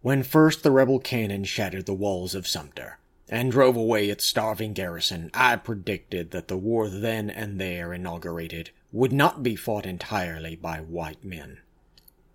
When 0.00 0.22
first 0.22 0.62
the 0.62 0.70
rebel 0.70 1.00
cannon 1.00 1.44
shattered 1.44 1.86
the 1.86 1.92
walls 1.92 2.34
of 2.34 2.46
Sumter 2.46 2.98
and 3.28 3.50
drove 3.50 3.76
away 3.76 4.08
its 4.08 4.24
starving 4.24 4.72
garrison, 4.72 5.30
I 5.34 5.56
predicted 5.56 6.30
that 6.30 6.48
the 6.48 6.56
war 6.56 6.88
then 6.88 7.28
and 7.28 7.60
there 7.60 7.92
inaugurated 7.92 8.70
would 8.92 9.12
not 9.12 9.42
be 9.42 9.56
fought 9.56 9.86
entirely 9.86 10.56
by 10.56 10.78
white 10.78 11.24
men. 11.24 11.58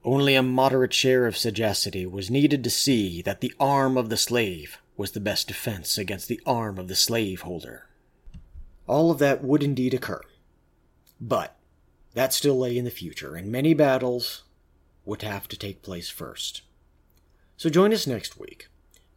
Only 0.04 0.36
a 0.36 0.44
moderate 0.44 0.94
share 0.94 1.28
of 1.28 1.38
sagacity 1.38 2.06
was 2.06 2.32
needed 2.32 2.64
to 2.64 2.70
see 2.70 3.22
that 3.22 3.42
the 3.42 3.54
arm 3.60 3.98
of 3.98 4.10
the 4.10 4.18
slave 4.18 4.80
was 4.98 5.12
the 5.12 5.20
best 5.20 5.48
defense 5.48 5.98
against 5.98 6.28
the 6.28 6.42
arm 6.46 6.78
of 6.78 6.88
the 6.88 6.96
slaveholder. 6.96 7.88
All 8.88 9.12
of 9.12 9.20
that 9.20 9.44
would 9.44 9.64
indeed 9.64 9.94
occur. 9.94 10.22
But 11.20 11.56
that 12.14 12.34
still 12.34 12.58
lay 12.58 12.78
in 12.78 12.86
the 12.86 12.92
future, 12.92 13.36
and 13.36 13.52
many 13.52 13.74
battles 13.74 14.44
would 15.06 15.22
have 15.22 15.48
to 15.48 15.58
take 15.58 15.82
place 15.82 16.10
first. 16.10 16.64
So 17.58 17.70
join 17.70 17.94
us 17.94 18.08
next 18.08 18.40
week 18.40 18.68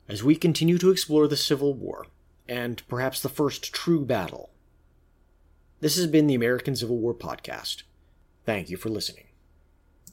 as 0.08 0.22
we 0.22 0.36
continue 0.36 0.78
to 0.78 0.90
explore 0.90 1.26
the 1.26 1.36
Civil 1.36 1.74
War 1.74 2.06
and 2.46 2.86
perhaps 2.88 3.20
the 3.20 3.28
first 3.28 3.72
true 3.72 4.04
battle. 4.04 4.50
This 5.84 5.96
has 5.96 6.06
been 6.06 6.26
the 6.26 6.34
American 6.34 6.74
Civil 6.74 6.96
War 6.96 7.12
Podcast. 7.12 7.82
Thank 8.46 8.70
you 8.70 8.78
for 8.78 8.88
listening. 8.88 9.23